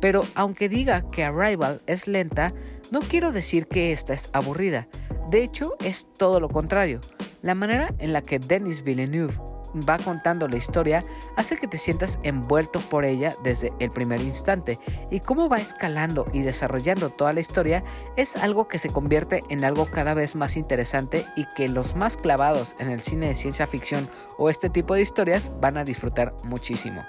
Pero 0.00 0.24
aunque 0.34 0.70
diga 0.70 1.04
que 1.10 1.22
Arrival 1.22 1.82
es 1.86 2.08
lenta, 2.08 2.54
no 2.90 3.00
quiero 3.00 3.30
decir 3.30 3.66
que 3.66 3.92
esta 3.92 4.14
es 4.14 4.30
aburrida. 4.32 4.88
De 5.30 5.42
hecho, 5.42 5.74
es 5.84 6.08
todo 6.16 6.40
lo 6.40 6.48
contrario. 6.48 7.02
La 7.42 7.54
manera 7.54 7.94
en 7.98 8.14
la 8.14 8.22
que 8.22 8.38
Denis 8.38 8.82
Villeneuve 8.82 9.34
va 9.88 9.98
contando 9.98 10.48
la 10.48 10.56
historia 10.56 11.04
hace 11.36 11.56
que 11.56 11.66
te 11.66 11.78
sientas 11.78 12.18
envuelto 12.22 12.80
por 12.80 13.04
ella 13.04 13.34
desde 13.42 13.72
el 13.78 13.90
primer 13.90 14.20
instante 14.20 14.78
y 15.10 15.20
cómo 15.20 15.48
va 15.48 15.58
escalando 15.58 16.26
y 16.32 16.42
desarrollando 16.42 17.10
toda 17.10 17.32
la 17.32 17.40
historia 17.40 17.84
es 18.16 18.36
algo 18.36 18.68
que 18.68 18.78
se 18.78 18.90
convierte 18.90 19.42
en 19.48 19.64
algo 19.64 19.86
cada 19.86 20.14
vez 20.14 20.34
más 20.34 20.56
interesante 20.56 21.26
y 21.36 21.46
que 21.54 21.68
los 21.68 21.96
más 21.96 22.16
clavados 22.16 22.76
en 22.78 22.90
el 22.90 23.00
cine 23.00 23.28
de 23.28 23.34
ciencia 23.34 23.66
ficción 23.66 24.08
o 24.36 24.50
este 24.50 24.70
tipo 24.70 24.94
de 24.94 25.02
historias 25.02 25.52
van 25.60 25.76
a 25.76 25.84
disfrutar 25.84 26.34
muchísimo. 26.42 27.04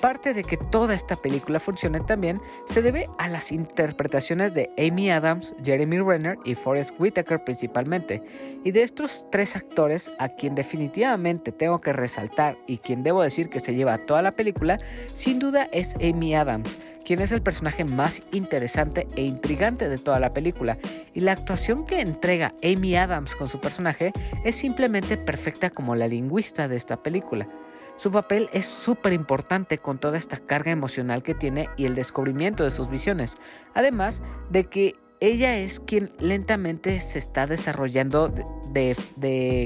Parte 0.00 0.34
de 0.34 0.44
que 0.44 0.56
toda 0.56 0.94
esta 0.94 1.16
película 1.16 1.58
funcione 1.58 2.00
también 2.00 2.40
se 2.66 2.82
debe 2.82 3.08
a 3.18 3.28
las 3.28 3.50
interpretaciones 3.50 4.52
de 4.52 4.70
Amy 4.78 5.10
Adams, 5.10 5.54
Jeremy 5.64 6.00
Renner 6.00 6.38
y 6.44 6.54
Forrest 6.54 6.94
Whitaker 6.98 7.42
principalmente. 7.42 8.22
Y 8.64 8.72
de 8.72 8.82
estos 8.82 9.26
tres 9.30 9.56
actores, 9.56 10.10
a 10.18 10.28
quien 10.28 10.54
definitivamente 10.54 11.50
tengo 11.50 11.78
que 11.78 11.92
resaltar 11.92 12.58
y 12.66 12.78
quien 12.78 13.02
debo 13.02 13.22
decir 13.22 13.48
que 13.48 13.60
se 13.60 13.74
lleva 13.74 13.98
toda 13.98 14.22
la 14.22 14.32
película, 14.32 14.78
sin 15.14 15.38
duda 15.38 15.68
es 15.72 15.94
Amy 15.96 16.34
Adams, 16.34 16.76
quien 17.04 17.20
es 17.20 17.32
el 17.32 17.40
personaje 17.40 17.84
más 17.84 18.22
interesante 18.32 19.06
e 19.16 19.22
intrigante 19.22 19.88
de 19.88 19.98
toda 19.98 20.20
la 20.20 20.32
película. 20.32 20.76
Y 21.14 21.20
la 21.20 21.32
actuación 21.32 21.86
que 21.86 22.00
entrega 22.00 22.54
Amy 22.62 22.96
Adams 22.96 23.34
con 23.34 23.48
su 23.48 23.60
personaje 23.60 24.12
es 24.44 24.56
simplemente 24.56 25.16
perfecta 25.16 25.70
como 25.70 25.94
la 25.94 26.06
lingüista 26.06 26.68
de 26.68 26.76
esta 26.76 27.02
película. 27.02 27.48
Su 27.96 28.10
papel 28.10 28.50
es 28.52 28.66
súper 28.66 29.12
importante 29.12 29.78
con 29.78 29.98
toda 29.98 30.18
esta 30.18 30.36
carga 30.36 30.70
emocional 30.70 31.22
que 31.22 31.34
tiene 31.34 31.68
y 31.76 31.86
el 31.86 31.94
descubrimiento 31.94 32.62
de 32.62 32.70
sus 32.70 32.90
visiones. 32.90 33.36
Además 33.74 34.22
de 34.50 34.66
que 34.66 34.94
ella 35.20 35.56
es 35.56 35.80
quien 35.80 36.12
lentamente 36.18 37.00
se 37.00 37.18
está 37.18 37.46
desarrollando 37.46 38.32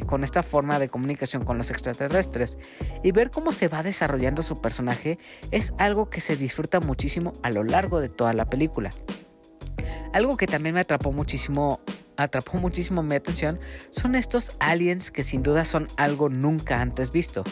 con 0.06 0.22
esta 0.22 0.44
forma 0.44 0.78
de 0.78 0.88
comunicación 0.88 1.44
con 1.44 1.58
los 1.58 1.70
extraterrestres. 1.70 2.58
Y 3.02 3.10
ver 3.10 3.32
cómo 3.32 3.50
se 3.50 3.66
va 3.66 3.82
desarrollando 3.82 4.42
su 4.42 4.60
personaje 4.60 5.18
es 5.50 5.72
algo 5.78 6.08
que 6.08 6.20
se 6.20 6.36
disfruta 6.36 6.78
muchísimo 6.78 7.32
a 7.42 7.50
lo 7.50 7.64
largo 7.64 8.00
de 8.00 8.08
toda 8.08 8.32
la 8.32 8.48
película. 8.48 8.92
Algo 10.12 10.36
que 10.36 10.46
también 10.46 10.74
me 10.74 10.80
atrapó 10.80 11.12
muchísimo 11.12 11.80
atrapó 12.16 12.58
muchísimo 12.58 13.02
mi 13.02 13.14
atención 13.14 13.58
son 13.88 14.14
estos 14.14 14.52
aliens 14.58 15.10
que 15.10 15.24
sin 15.24 15.42
duda 15.42 15.64
son 15.64 15.88
algo 15.96 16.28
nunca 16.28 16.80
antes 16.80 17.10
visto. 17.10 17.44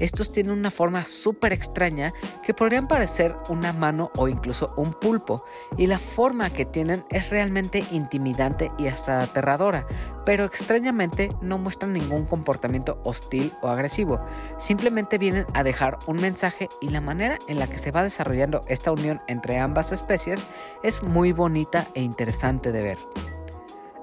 Estos 0.00 0.32
tienen 0.32 0.52
una 0.52 0.70
forma 0.70 1.04
súper 1.04 1.52
extraña 1.52 2.12
que 2.44 2.54
podrían 2.54 2.86
parecer 2.86 3.34
una 3.48 3.72
mano 3.72 4.10
o 4.16 4.28
incluso 4.28 4.72
un 4.76 4.92
pulpo, 4.92 5.44
y 5.76 5.86
la 5.86 5.98
forma 5.98 6.50
que 6.50 6.64
tienen 6.64 7.04
es 7.10 7.30
realmente 7.30 7.84
intimidante 7.90 8.70
y 8.78 8.86
hasta 8.86 9.22
aterradora, 9.22 9.86
pero 10.24 10.44
extrañamente 10.44 11.30
no 11.40 11.58
muestran 11.58 11.92
ningún 11.92 12.26
comportamiento 12.26 13.00
hostil 13.04 13.52
o 13.60 13.68
agresivo, 13.68 14.20
simplemente 14.58 15.18
vienen 15.18 15.46
a 15.54 15.64
dejar 15.64 15.98
un 16.06 16.16
mensaje 16.16 16.68
y 16.80 16.90
la 16.90 17.00
manera 17.00 17.38
en 17.48 17.58
la 17.58 17.66
que 17.66 17.78
se 17.78 17.90
va 17.90 18.02
desarrollando 18.02 18.64
esta 18.68 18.92
unión 18.92 19.20
entre 19.26 19.58
ambas 19.58 19.90
especies 19.92 20.46
es 20.82 21.02
muy 21.02 21.32
bonita 21.32 21.88
e 21.94 22.02
interesante 22.02 22.72
de 22.72 22.82
ver. 22.82 22.98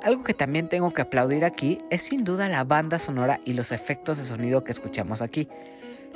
Algo 0.04 0.24
que 0.24 0.36
también 0.36 0.70
tengo 0.70 0.92
que 0.92 1.02
aplaudir 1.02 1.44
aquí 1.44 1.82
es 1.90 2.04
sin 2.04 2.24
duda 2.24 2.48
la 2.48 2.64
banda 2.64 3.00
sonora 3.00 3.40
y 3.44 3.54
los 3.54 3.72
efectos 3.72 4.20
de 4.20 4.24
sonido 4.24 4.64
que 4.64 4.72
escuchamos 4.72 5.24
aquí. 5.24 5.50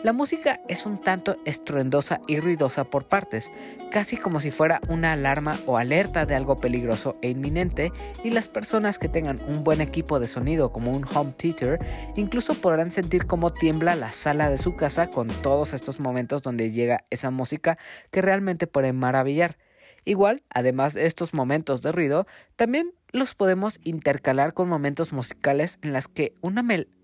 La 0.02 0.14
música 0.14 0.62
es 0.70 0.86
un 0.86 0.98
tanto 0.98 1.36
estruendosa 1.44 2.22
y 2.26 2.40
ruidosa 2.40 2.86
por 2.86 3.10
partes, 3.10 3.52
casi 3.92 4.16
como 4.16 4.40
si 4.40 4.50
fuera 4.50 4.80
una 4.88 5.12
alarma 5.12 5.60
o 5.66 5.78
alerta 5.78 6.26
de 6.26 6.36
algo 6.36 6.56
peligroso 6.56 7.18
e 7.22 7.32
inminente, 7.32 7.92
y 8.24 8.30
las 8.30 8.48
personas 8.48 8.98
que 8.98 9.10
tengan 9.10 9.42
un 9.50 9.66
buen 9.66 9.82
equipo 9.82 10.22
de 10.22 10.28
sonido 10.28 10.72
como 10.72 10.92
un 10.92 11.04
home 11.14 11.34
theater 11.36 11.80
incluso 12.16 12.54
podrán 12.56 12.94
sentir 12.94 13.26
cómo 13.26 13.52
tiembla 13.52 13.98
la 13.98 14.14
sala 14.14 14.50
de 14.50 14.58
su 14.58 14.78
casa 14.78 15.08
con 15.08 15.28
todos 15.28 15.74
estos 15.74 16.00
momentos 16.00 16.44
donde 16.44 16.72
llega 16.72 17.04
esa 17.10 17.30
música 17.30 17.78
que 18.10 18.22
realmente 18.22 18.68
puede 18.68 18.94
maravillar. 18.94 19.58
Igual, 20.06 20.44
además 20.50 20.94
de 20.94 21.08
estos 21.08 21.34
momentos 21.34 21.82
de 21.82 21.92
ruido, 21.92 22.26
también 22.56 22.94
los 23.12 23.36
podemos 23.36 23.82
intercalar 23.84 24.54
con 24.54 24.70
momentos 24.70 25.12
musicales 25.12 25.78
en 25.82 25.92
las 25.92 26.08
que 26.08 26.36
una 26.40 26.64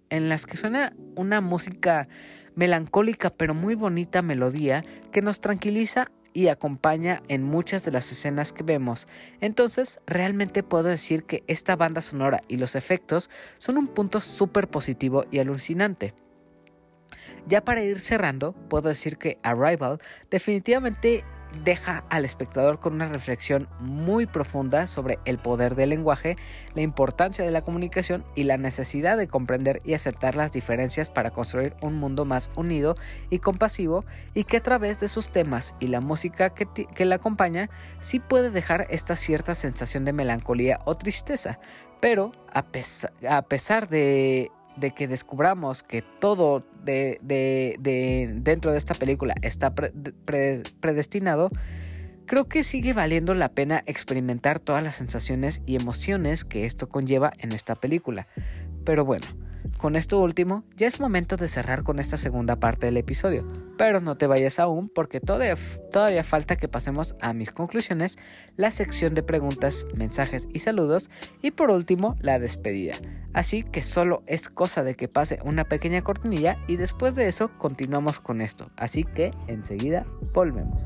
en 0.10 0.30
las 0.30 0.46
que 0.46 0.56
suena 0.56 0.94
una 1.16 1.42
música 1.42 2.08
melancólica 2.56 3.30
pero 3.30 3.54
muy 3.54 3.76
bonita 3.76 4.22
melodía 4.22 4.84
que 5.12 5.22
nos 5.22 5.42
tranquiliza 5.42 6.12
y 6.34 6.50
acompaña 6.50 7.24
en 7.30 7.44
muchas 7.44 7.86
de 7.86 7.92
las 7.92 8.12
escenas 8.12 8.52
que 8.52 8.64
vemos. 8.64 9.08
Entonces, 9.40 10.02
realmente 10.06 10.64
puedo 10.64 10.84
decir 10.84 11.24
que 11.24 11.44
esta 11.48 11.78
banda 11.78 12.02
sonora 12.02 12.44
y 12.50 12.58
los 12.58 12.76
efectos 12.76 13.30
son 13.58 13.78
un 13.78 13.88
punto 13.88 14.20
súper 14.20 14.68
positivo 14.68 15.26
y 15.32 15.40
alucinante. 15.40 16.14
Ya 17.48 17.64
para 17.64 17.84
ir 17.84 18.00
cerrando, 18.02 18.52
puedo 18.52 18.90
decir 18.90 19.18
que 19.18 19.40
Arrival 19.44 20.00
definitivamente 20.30 21.24
deja 21.64 22.04
al 22.10 22.26
espectador 22.26 22.80
con 22.80 22.94
una 22.94 23.08
reflexión 23.08 23.68
muy 23.80 24.26
profunda 24.26 24.88
sobre 24.88 25.20
el 25.26 25.38
poder 25.38 25.76
del 25.76 25.90
lenguaje, 25.90 26.36
la 26.74 26.82
importancia 26.82 27.46
de 27.46 27.52
la 27.52 27.64
comunicación 27.64 28.26
y 28.36 28.44
la 28.44 28.58
necesidad 28.58 29.18
de 29.18 29.28
comprender 29.28 29.80
y 29.84 29.94
aceptar 29.94 30.36
las 30.36 30.52
diferencias 30.52 31.10
para 31.10 31.32
construir 31.32 31.76
un 31.82 31.96
mundo 31.96 32.26
más 32.26 32.52
unido 32.56 32.96
y 33.30 33.40
compasivo 33.40 34.06
y 34.34 34.44
que 34.44 34.58
a 34.58 34.64
través 34.64 35.00
de 35.00 35.08
sus 35.08 35.30
temas 35.30 35.76
y 35.80 35.88
la 35.88 36.02
música 36.02 36.52
que, 36.52 37.06
la 37.06 37.16
acompaña 37.16 37.70
sí 38.00 38.20
puede 38.20 38.52
dejar 38.52 38.88
esta 38.90 39.16
cierta 39.16 39.54
sensación 39.54 40.06
de 40.06 40.14
melancolía 40.14 40.82
o 40.86 40.96
tristeza, 40.96 41.60
pero 42.02 42.32
a 42.54 43.42
pesar 43.44 43.90
de 43.90 44.52
de 44.78 44.92
que 44.92 45.08
descubramos 45.08 45.84
que 45.84 46.02
todo 46.02 46.64
de, 46.84 47.20
dentro 48.42 48.72
de 48.72 48.78
esta 48.78 48.94
película 48.94 49.36
está 49.42 49.74
predestinado, 49.74 51.50
creo 52.26 52.46
que 52.46 52.64
sigue 52.64 52.94
valiendo 52.94 53.34
la 53.34 53.50
pena 53.50 53.84
experimentar 53.86 54.60
todas 54.60 54.84
las 54.84 54.96
sensaciones 54.96 55.62
y 55.66 55.76
emociones 55.76 56.46
que 56.46 56.66
esto 56.66 56.90
conlleva 56.90 57.34
en 57.40 57.52
esta 57.52 57.76
película. 57.76 58.28
Pero 58.84 59.06
bueno, 59.06 59.26
con 59.86 59.96
esto 59.96 60.20
último, 60.20 60.64
ya 60.76 60.88
es 60.88 61.00
momento 61.00 61.38
de 61.38 61.48
cerrar 61.48 61.84
con 61.84 62.00
esta 62.00 62.18
segunda 62.18 62.56
parte 62.56 62.88
del 62.88 62.98
episodio, 62.98 63.46
pero 63.78 64.02
no 64.02 64.18
te 64.18 64.26
vayas 64.26 64.58
aún 64.58 64.90
porque 64.90 65.20
todavía, 65.20 66.24
falta 66.24 66.56
que 66.56 66.68
pasemos 66.68 67.16
a 67.22 67.34
mis 67.34 67.52
conclusiones, 67.52 68.18
la 68.58 68.72
sección 68.72 69.14
de 69.14 69.22
preguntas, 69.22 69.86
mensajes 69.94 70.48
y 70.52 70.58
saludos 70.58 71.12
y 71.44 71.52
por 71.52 71.70
último 71.70 72.16
la 72.20 72.40
despedida. 72.40 72.96
Así 73.34 73.62
que 73.62 73.84
solo 73.84 74.24
es 74.26 74.50
cosa 74.50 74.84
de 74.84 74.96
que 74.96 75.08
pase 75.08 75.38
una 75.44 75.66
pequeña 75.66 76.02
cortinilla 76.02 76.58
y 76.68 76.78
después 76.78 77.14
de 77.14 77.28
eso 77.28 77.56
continuamos 77.60 78.20
con 78.20 78.42
esto, 78.42 78.72
así 78.78 79.04
que 79.04 79.36
enseguida 79.46 80.08
volvemos. 80.34 80.82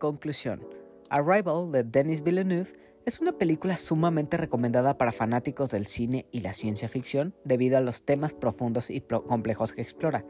Conclusión, 0.00 0.66
Arrival 1.10 1.70
de 1.70 1.84
Denis 1.84 2.24
Villeneuve 2.24 2.72
es 3.06 3.20
una 3.20 3.32
película 3.32 3.76
sumamente 3.76 4.36
recomendada 4.36 4.98
para 4.98 5.12
fanáticos 5.12 5.70
del 5.70 5.86
cine 5.86 6.26
y 6.32 6.40
la 6.40 6.52
ciencia 6.52 6.88
ficción 6.88 7.34
debido 7.44 7.78
a 7.78 7.80
los 7.80 8.04
temas 8.04 8.34
profundos 8.34 8.90
y 8.90 9.00
complejos 9.00 9.72
que 9.72 9.82
explora. 9.82 10.24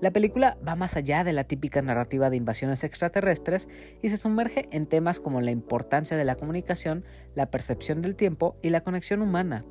La 0.00 0.10
película 0.10 0.58
va 0.66 0.76
más 0.76 0.96
allá 0.96 1.24
de 1.24 1.32
la 1.32 1.44
típica 1.44 1.80
narrativa 1.80 2.28
de 2.28 2.36
invasiones 2.36 2.84
extraterrestres 2.84 3.68
y 4.02 4.08
se 4.08 4.16
sumerge 4.16 4.68
en 4.70 4.86
temas 4.86 5.20
como 5.20 5.40
la 5.40 5.50
importancia 5.50 6.16
de 6.16 6.24
la 6.24 6.36
comunicación, 6.36 7.04
la 7.34 7.50
percepción 7.50 8.02
del 8.02 8.14
tiempo 8.14 8.56
y 8.62 8.70
la 8.70 8.82
conexión 8.82 9.22
humana. 9.22 9.64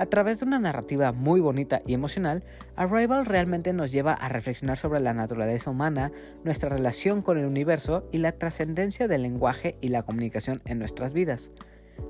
A 0.00 0.06
través 0.06 0.38
de 0.38 0.46
una 0.46 0.60
narrativa 0.60 1.10
muy 1.10 1.40
bonita 1.40 1.82
y 1.84 1.92
emocional, 1.92 2.44
Arrival 2.76 3.26
realmente 3.26 3.72
nos 3.72 3.90
lleva 3.90 4.12
a 4.12 4.28
reflexionar 4.28 4.76
sobre 4.76 5.00
la 5.00 5.12
naturaleza 5.12 5.70
humana, 5.70 6.12
nuestra 6.44 6.68
relación 6.68 7.20
con 7.20 7.36
el 7.36 7.46
universo 7.46 8.08
y 8.12 8.18
la 8.18 8.30
trascendencia 8.30 9.08
del 9.08 9.22
lenguaje 9.22 9.76
y 9.80 9.88
la 9.88 10.04
comunicación 10.04 10.62
en 10.66 10.78
nuestras 10.78 11.12
vidas. 11.12 11.50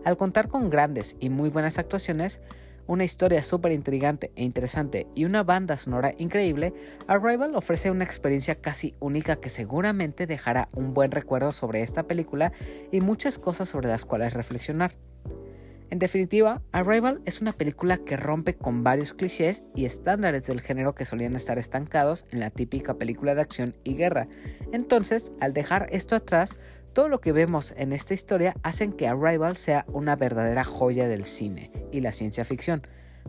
Al 0.05 0.19
contar 0.19 0.49
con 0.49 0.69
grandes 0.69 1.17
y 1.19 1.31
muy 1.31 1.49
buenas 1.49 1.79
actuaciones, 1.79 2.43
una 2.87 3.05
historia 3.05 3.43
súper 3.43 3.73
intrigante 3.73 4.33
e 4.37 4.45
interesante 4.45 5.07
y 5.15 5.25
una 5.25 5.43
banda 5.43 5.79
sonora 5.79 6.15
increíble, 6.19 6.75
Arrival 7.07 7.57
ofrece 7.57 7.91
una 7.91 8.05
experiencia 8.05 8.57
casi 8.57 8.95
única 9.01 9.37
que 9.37 9.49
seguramente 9.49 10.27
dejará 10.27 10.69
un 10.75 10.93
buen 10.93 11.11
recuerdo 11.11 11.53
sobre 11.53 11.81
esta 11.81 12.03
película 12.03 12.53
y 12.93 13.01
muchas 13.01 13.39
cosas 13.39 13.71
sobre 13.71 13.89
las 13.89 14.05
cuales 14.05 14.35
reflexionar. 14.35 14.93
En 15.91 15.99
definitiva, 15.99 16.61
Arrival 16.73 17.23
es 17.25 17.41
una 17.41 17.53
película 17.53 17.97
que 17.97 18.19
rompe 18.19 18.55
con 18.55 18.85
varios 18.85 19.15
clichés 19.15 19.65
y 19.75 19.87
estándares 19.87 20.47
del 20.47 20.61
género 20.61 20.95
que 20.95 21.07
solían 21.07 21.35
estar 21.35 21.59
estancados 21.59 22.27
en 22.31 22.41
la 22.41 22.51
típica 22.51 22.95
película 22.95 23.35
de 23.35 23.41
acción 23.41 23.75
y 23.85 23.95
guerra. 23.95 24.29
Entonces, 24.73 25.33
al 25.41 25.55
dejar 25.55 25.89
esto 25.91 26.15
atrás, 26.15 26.57
todo 26.93 27.09
lo 27.09 27.21
que 27.21 27.33
vemos 27.33 27.73
en 27.77 27.93
esta 27.93 28.13
historia 28.13 28.55
hacen 28.63 28.93
que 28.93 29.09
Arrival 29.09 29.57
sea 29.57 29.87
una 29.89 30.15
verdadera 30.15 30.65
joya 30.65 31.09
del 31.09 31.25
cine 31.25 31.71
y 31.91 32.03
la 32.03 32.13
ciencia 32.13 32.45
ficción. 32.45 32.83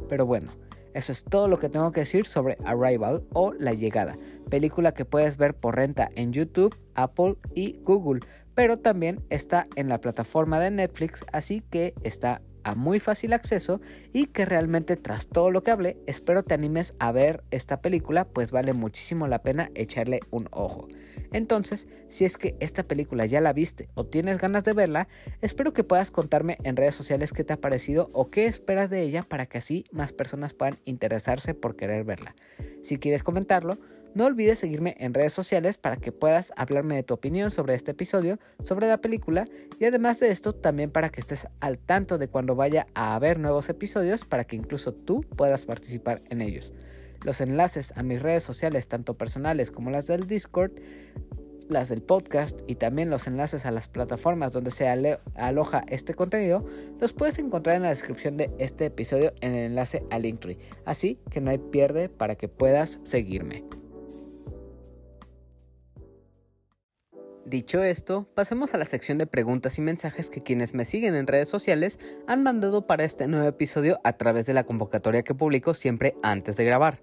Pero 0.09 0.25
bueno, 0.25 0.51
Eso 0.93 1.11
es 1.11 1.23
todo 1.23 1.47
lo 1.47 1.59
que 1.59 1.69
tengo 1.69 1.91
que 1.91 2.01
decir 2.01 2.25
sobre 2.25 2.57
Arrival 2.65 3.23
o 3.33 3.53
La 3.53 3.73
Llegada, 3.73 4.17
película 4.49 4.93
que 4.93 5.05
puedes 5.05 5.37
ver 5.37 5.53
por 5.53 5.75
renta 5.75 6.09
en 6.15 6.33
YouTube, 6.33 6.75
Apple 6.95 7.35
y 7.53 7.79
Google, 7.83 8.21
pero 8.55 8.77
también 8.77 9.21
está 9.29 9.67
en 9.75 9.87
la 9.87 10.01
plataforma 10.01 10.59
de 10.59 10.71
Netflix, 10.71 11.23
así 11.31 11.61
que 11.69 11.93
está 12.03 12.41
a 12.63 12.75
muy 12.75 12.99
fácil 12.99 13.33
acceso 13.33 13.81
y 14.13 14.27
que 14.27 14.45
realmente 14.45 14.95
tras 14.95 15.27
todo 15.27 15.51
lo 15.51 15.63
que 15.63 15.71
hablé, 15.71 15.97
espero 16.05 16.43
te 16.43 16.53
animes 16.53 16.93
a 16.99 17.11
ver 17.11 17.43
esta 17.51 17.81
película, 17.81 18.25
pues 18.25 18.51
vale 18.51 18.73
muchísimo 18.73 19.27
la 19.27 19.41
pena 19.41 19.71
echarle 19.75 20.19
un 20.31 20.47
ojo. 20.51 20.87
Entonces, 21.31 21.87
si 22.07 22.25
es 22.25 22.37
que 22.37 22.55
esta 22.59 22.83
película 22.83 23.25
ya 23.25 23.41
la 23.41 23.53
viste 23.53 23.89
o 23.93 24.05
tienes 24.05 24.39
ganas 24.39 24.63
de 24.63 24.73
verla, 24.73 25.07
espero 25.41 25.73
que 25.73 25.83
puedas 25.83 26.11
contarme 26.11 26.57
en 26.63 26.75
redes 26.75 26.95
sociales 26.95 27.33
qué 27.33 27.43
te 27.43 27.53
ha 27.53 27.61
parecido 27.61 28.09
o 28.13 28.25
qué 28.25 28.45
esperas 28.45 28.89
de 28.89 29.01
ella 29.01 29.21
para 29.21 29.45
que 29.45 29.59
así 29.59 29.85
más 29.91 30.13
personas 30.13 30.53
puedan 30.53 30.79
interesarse 30.85 31.53
por 31.53 31.75
querer 31.75 32.03
verla. 32.03 32.35
Si 32.81 32.97
quieres 32.97 33.23
comentarlo, 33.23 33.77
no 34.15 34.25
olvides 34.25 34.59
seguirme 34.59 34.95
en 34.99 35.13
redes 35.13 35.33
sociales 35.33 35.77
para 35.77 35.97
que 35.97 36.11
puedas 36.11 36.51
hablarme 36.55 36.95
de 36.95 37.03
tu 37.03 37.13
opinión 37.13 37.51
sobre 37.51 37.75
este 37.75 37.91
episodio, 37.91 38.39
sobre 38.63 38.87
la 38.87 38.97
película 38.97 39.45
y 39.79 39.85
además 39.85 40.19
de 40.19 40.31
esto 40.31 40.53
también 40.53 40.91
para 40.91 41.09
que 41.09 41.21
estés 41.21 41.47
al 41.59 41.77
tanto 41.77 42.17
de 42.17 42.27
cuando 42.27 42.55
vaya 42.55 42.87
a 42.93 43.15
haber 43.15 43.39
nuevos 43.39 43.69
episodios 43.69 44.25
para 44.25 44.45
que 44.45 44.55
incluso 44.55 44.93
tú 44.93 45.21
puedas 45.35 45.65
participar 45.65 46.21
en 46.29 46.41
ellos. 46.41 46.73
Los 47.23 47.41
enlaces 47.41 47.93
a 47.95 48.03
mis 48.03 48.21
redes 48.21 48.43
sociales, 48.43 48.87
tanto 48.87 49.15
personales 49.15 49.71
como 49.71 49.91
las 49.91 50.07
del 50.07 50.25
Discord, 50.25 50.71
las 51.67 51.89
del 51.89 52.01
podcast 52.01 52.59
y 52.65 52.75
también 52.75 53.09
los 53.09 53.27
enlaces 53.27 53.65
a 53.65 53.71
las 53.71 53.87
plataformas 53.87 54.51
donde 54.51 54.71
se 54.71 54.87
aloja 55.35 55.83
este 55.87 56.15
contenido, 56.15 56.65
los 56.99 57.13
puedes 57.13 57.37
encontrar 57.37 57.75
en 57.75 57.83
la 57.83 57.89
descripción 57.89 58.37
de 58.37 58.49
este 58.57 58.87
episodio 58.87 59.33
en 59.41 59.53
el 59.53 59.65
enlace 59.65 60.03
a 60.09 60.17
Linktree. 60.17 60.57
Así 60.85 61.19
que 61.29 61.41
no 61.41 61.51
hay 61.51 61.59
pierde 61.59 62.09
para 62.09 62.35
que 62.35 62.47
puedas 62.47 62.99
seguirme. 63.03 63.63
Dicho 67.49 67.83
esto, 67.83 68.27
pasemos 68.35 68.75
a 68.75 68.77
la 68.77 68.85
sección 68.85 69.17
de 69.17 69.25
preguntas 69.25 69.79
y 69.79 69.81
mensajes 69.81 70.29
que 70.29 70.39
quienes 70.39 70.75
me 70.75 70.85
siguen 70.85 71.15
en 71.15 71.25
redes 71.25 71.47
sociales 71.47 71.99
han 72.27 72.43
mandado 72.43 72.85
para 72.85 73.03
este 73.03 73.27
nuevo 73.27 73.47
episodio 73.47 73.99
a 74.03 74.13
través 74.13 74.45
de 74.45 74.53
la 74.53 74.65
convocatoria 74.65 75.23
que 75.23 75.33
publico 75.33 75.73
siempre 75.73 76.15
antes 76.21 76.57
de 76.57 76.65
grabar. 76.65 77.01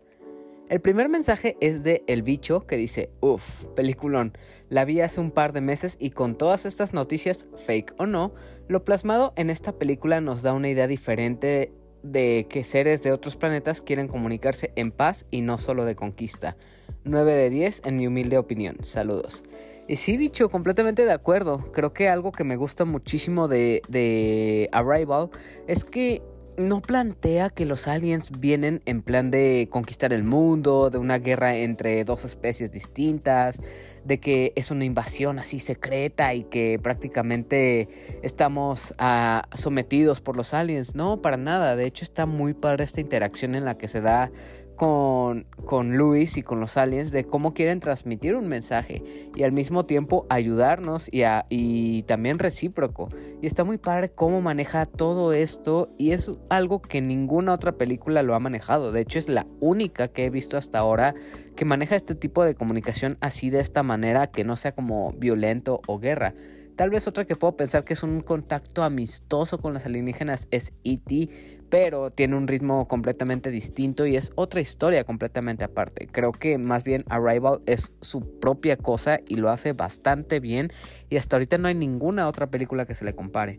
El 0.68 0.80
primer 0.80 1.08
mensaje 1.08 1.56
es 1.60 1.82
de 1.82 2.04
El 2.06 2.22
Bicho 2.22 2.64
que 2.64 2.76
dice, 2.76 3.10
uff, 3.20 3.64
peliculón, 3.74 4.38
la 4.68 4.84
vi 4.84 5.00
hace 5.00 5.20
un 5.20 5.32
par 5.32 5.52
de 5.52 5.62
meses 5.62 5.96
y 5.98 6.10
con 6.10 6.38
todas 6.38 6.64
estas 6.64 6.92
noticias, 6.92 7.46
fake 7.66 7.94
o 7.98 8.06
no, 8.06 8.32
lo 8.68 8.84
plasmado 8.84 9.32
en 9.34 9.50
esta 9.50 9.72
película 9.72 10.20
nos 10.20 10.42
da 10.42 10.52
una 10.52 10.68
idea 10.68 10.86
diferente 10.86 11.72
de 12.04 12.46
que 12.48 12.62
seres 12.62 13.02
de 13.02 13.10
otros 13.10 13.34
planetas 13.34 13.80
quieren 13.80 14.06
comunicarse 14.06 14.70
en 14.76 14.92
paz 14.92 15.26
y 15.32 15.40
no 15.40 15.58
solo 15.58 15.84
de 15.84 15.96
conquista. 15.96 16.56
9 17.02 17.32
de 17.32 17.50
10 17.50 17.82
en 17.84 17.96
mi 17.96 18.06
humilde 18.06 18.38
opinión. 18.38 18.76
Saludos. 18.82 19.42
Y 19.88 19.96
sí, 19.96 20.16
bicho, 20.16 20.48
completamente 20.48 21.04
de 21.04 21.12
acuerdo. 21.12 21.70
Creo 21.72 21.92
que 21.92 22.08
algo 22.08 22.32
que 22.32 22.42
me 22.42 22.56
gusta 22.56 22.84
muchísimo 22.84 23.46
de, 23.46 24.68
Arrival 24.72 25.30
es 25.68 25.84
que 25.84 26.22
no 26.58 26.80
plantea 26.80 27.50
que 27.50 27.66
los 27.66 27.86
aliens 27.86 28.30
vienen 28.40 28.80
en 28.86 29.02
plan 29.02 29.30
de 29.30 29.68
conquistar 29.70 30.12
el 30.12 30.24
mundo, 30.24 30.88
de 30.88 30.96
una 30.98 31.18
guerra 31.18 31.54
entre 31.54 32.02
dos 32.02 32.24
especies 32.24 32.72
distintas, 32.72 33.60
de 34.04 34.18
que 34.18 34.52
es 34.56 34.70
una 34.70 34.84
invasión 34.84 35.38
así 35.38 35.58
secreta 35.58 36.32
y 36.34 36.44
que 36.44 36.80
prácticamente 36.82 37.88
estamos 38.22 38.94
ah, 38.98 39.46
sometidos 39.54 40.20
por 40.20 40.36
los 40.36 40.54
aliens. 40.54 40.96
No, 40.96 41.20
para 41.20 41.36
nada. 41.36 41.76
De 41.76 41.86
hecho, 41.86 42.04
está 42.04 42.26
muy 42.26 42.54
padre 42.54 42.84
esta 42.84 43.00
interacción 43.00 43.54
en 43.54 43.64
la 43.64 43.76
que 43.76 43.86
se 43.86 44.00
da 44.00 44.32
con, 44.76 45.46
con 45.64 45.96
Luis 45.96 46.36
y 46.36 46.42
con 46.42 46.60
los 46.60 46.76
aliens 46.76 47.10
de 47.10 47.24
cómo 47.24 47.54
quieren 47.54 47.80
transmitir 47.80 48.36
un 48.36 48.46
mensaje 48.46 49.02
y 49.34 49.42
al 49.42 49.52
mismo 49.52 49.84
tiempo 49.84 50.26
ayudarnos 50.28 51.08
y, 51.12 51.22
y 51.48 52.02
también 52.04 52.38
recíproco. 52.38 53.08
Y 53.42 53.46
está 53.46 53.64
muy 53.64 53.78
padre 53.78 54.10
cómo 54.10 54.40
maneja 54.40 54.86
todo 54.86 55.32
esto 55.32 55.88
y 55.98 56.12
es 56.12 56.30
algo 56.50 56.80
que 56.80 57.00
ninguna 57.00 57.54
otra 57.54 57.72
película 57.72 58.22
lo 58.22 58.34
ha 58.34 58.40
manejado. 58.40 58.92
De 58.92 59.00
hecho 59.00 59.18
es 59.18 59.28
la 59.28 59.46
única 59.60 60.08
que 60.08 60.26
he 60.26 60.30
visto 60.30 60.56
hasta 60.56 60.78
ahora 60.78 61.14
que 61.56 61.64
maneja 61.64 61.96
este 61.96 62.14
tipo 62.14 62.44
de 62.44 62.54
comunicación 62.54 63.18
así 63.20 63.50
de 63.50 63.60
esta 63.60 63.82
manera 63.82 64.28
que 64.28 64.44
no 64.44 64.56
sea 64.56 64.72
como 64.72 65.12
violento 65.12 65.80
o 65.86 65.98
guerra. 65.98 66.34
Tal 66.76 66.90
vez 66.90 67.08
otra 67.08 67.24
que 67.24 67.36
puedo 67.36 67.56
pensar 67.56 67.84
que 67.84 67.94
es 67.94 68.02
un 68.02 68.20
contacto 68.20 68.82
amistoso 68.82 69.58
con 69.58 69.72
los 69.72 69.86
alienígenas 69.86 70.46
es 70.50 70.74
E.T., 70.84 71.55
pero 71.68 72.10
tiene 72.10 72.36
un 72.36 72.46
ritmo 72.46 72.86
completamente 72.88 73.50
distinto 73.50 74.06
y 74.06 74.16
es 74.16 74.32
otra 74.34 74.60
historia 74.60 75.04
completamente 75.04 75.64
aparte. 75.64 76.06
Creo 76.06 76.32
que 76.32 76.58
más 76.58 76.84
bien 76.84 77.04
Arrival 77.08 77.60
es 77.66 77.92
su 78.00 78.38
propia 78.38 78.76
cosa 78.76 79.20
y 79.26 79.36
lo 79.36 79.50
hace 79.50 79.72
bastante 79.72 80.40
bien 80.40 80.70
y 81.08 81.16
hasta 81.16 81.36
ahorita 81.36 81.58
no 81.58 81.68
hay 81.68 81.74
ninguna 81.74 82.28
otra 82.28 82.48
película 82.48 82.86
que 82.86 82.94
se 82.94 83.04
le 83.04 83.14
compare. 83.14 83.58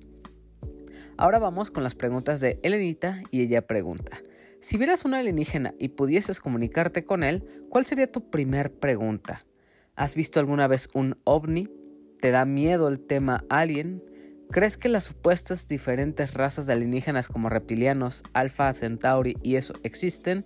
Ahora 1.17 1.39
vamos 1.39 1.71
con 1.71 1.83
las 1.83 1.95
preguntas 1.95 2.39
de 2.39 2.59
Elenita 2.63 3.21
y 3.31 3.41
ella 3.41 3.65
pregunta, 3.65 4.21
si 4.59 4.77
vieras 4.77 5.05
un 5.05 5.13
alienígena 5.13 5.73
y 5.79 5.89
pudieses 5.89 6.39
comunicarte 6.39 7.05
con 7.05 7.23
él, 7.23 7.43
¿cuál 7.69 7.85
sería 7.85 8.11
tu 8.11 8.29
primer 8.29 8.71
pregunta? 8.71 9.45
¿Has 9.95 10.13
visto 10.13 10.39
alguna 10.39 10.67
vez 10.67 10.89
un 10.93 11.17
ovni? 11.23 11.69
¿Te 12.21 12.31
da 12.31 12.45
miedo 12.45 12.87
el 12.87 12.99
tema 12.99 13.45
alien? 13.49 14.03
¿Crees 14.49 14.77
que 14.77 14.87
las 14.87 15.03
supuestas 15.03 15.67
diferentes 15.67 16.33
razas 16.33 16.65
de 16.65 16.73
alienígenas 16.73 17.27
como 17.27 17.49
reptilianos, 17.49 18.23
Alpha 18.33 18.71
Centauri 18.71 19.37
y 19.43 19.55
eso 19.55 19.73
existen? 19.83 20.45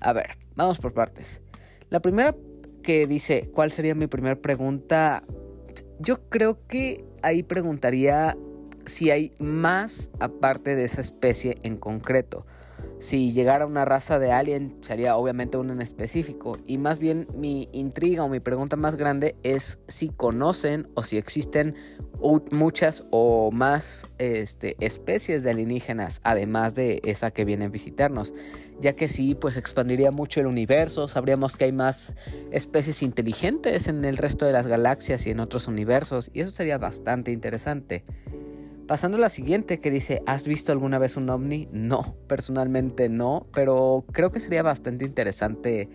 A 0.00 0.12
ver, 0.12 0.38
vamos 0.54 0.78
por 0.78 0.94
partes. 0.94 1.42
La 1.90 2.00
primera 2.00 2.36
que 2.84 3.08
dice, 3.08 3.50
¿cuál 3.52 3.72
sería 3.72 3.96
mi 3.96 4.06
primera 4.06 4.36
pregunta? 4.36 5.24
Yo 5.98 6.28
creo 6.28 6.64
que 6.68 7.04
ahí 7.22 7.42
preguntaría 7.42 8.36
si 8.84 9.10
hay 9.10 9.32
más 9.40 10.08
aparte 10.20 10.76
de 10.76 10.84
esa 10.84 11.00
especie 11.00 11.58
en 11.64 11.76
concreto 11.76 12.46
si 12.98 13.32
llegara 13.32 13.66
una 13.66 13.84
raza 13.84 14.18
de 14.18 14.32
alien, 14.32 14.76
sería 14.80 15.16
obviamente 15.16 15.58
uno 15.58 15.72
en 15.72 15.82
específico. 15.82 16.58
Y 16.66 16.78
más 16.78 16.98
bien 16.98 17.26
mi 17.34 17.68
intriga 17.72 18.24
o 18.24 18.28
mi 18.28 18.40
pregunta 18.40 18.76
más 18.76 18.96
grande 18.96 19.36
es 19.42 19.78
si 19.88 20.08
conocen 20.08 20.88
o 20.94 21.02
si 21.02 21.18
existen 21.18 21.74
muchas 22.50 23.04
o 23.10 23.50
más 23.52 24.06
este, 24.18 24.76
especies 24.80 25.42
de 25.42 25.50
alienígenas, 25.50 26.20
además 26.24 26.74
de 26.74 27.00
esa 27.04 27.30
que 27.30 27.44
viene 27.44 27.66
a 27.66 27.68
visitarnos. 27.68 28.32
Ya 28.80 28.94
que 28.94 29.08
sí, 29.08 29.34
pues 29.34 29.56
expandiría 29.56 30.10
mucho 30.10 30.40
el 30.40 30.46
universo, 30.46 31.08
sabríamos 31.08 31.56
que 31.56 31.66
hay 31.66 31.72
más 31.72 32.14
especies 32.50 33.02
inteligentes 33.02 33.88
en 33.88 34.04
el 34.04 34.16
resto 34.16 34.46
de 34.46 34.52
las 34.52 34.66
galaxias 34.66 35.26
y 35.26 35.30
en 35.30 35.40
otros 35.40 35.68
universos, 35.68 36.30
y 36.32 36.40
eso 36.40 36.50
sería 36.50 36.78
bastante 36.78 37.30
interesante. 37.30 38.04
Pasando 38.86 39.16
a 39.16 39.20
la 39.20 39.30
siguiente 39.30 39.80
que 39.80 39.90
dice, 39.90 40.22
¿has 40.26 40.44
visto 40.44 40.70
alguna 40.70 41.00
vez 41.00 41.16
un 41.16 41.28
ovni? 41.28 41.68
No, 41.72 42.14
personalmente 42.28 43.08
no, 43.08 43.48
pero 43.52 44.04
creo 44.12 44.30
que 44.30 44.38
sería 44.38 44.62
bastante 44.62 45.04
interesante 45.04 45.88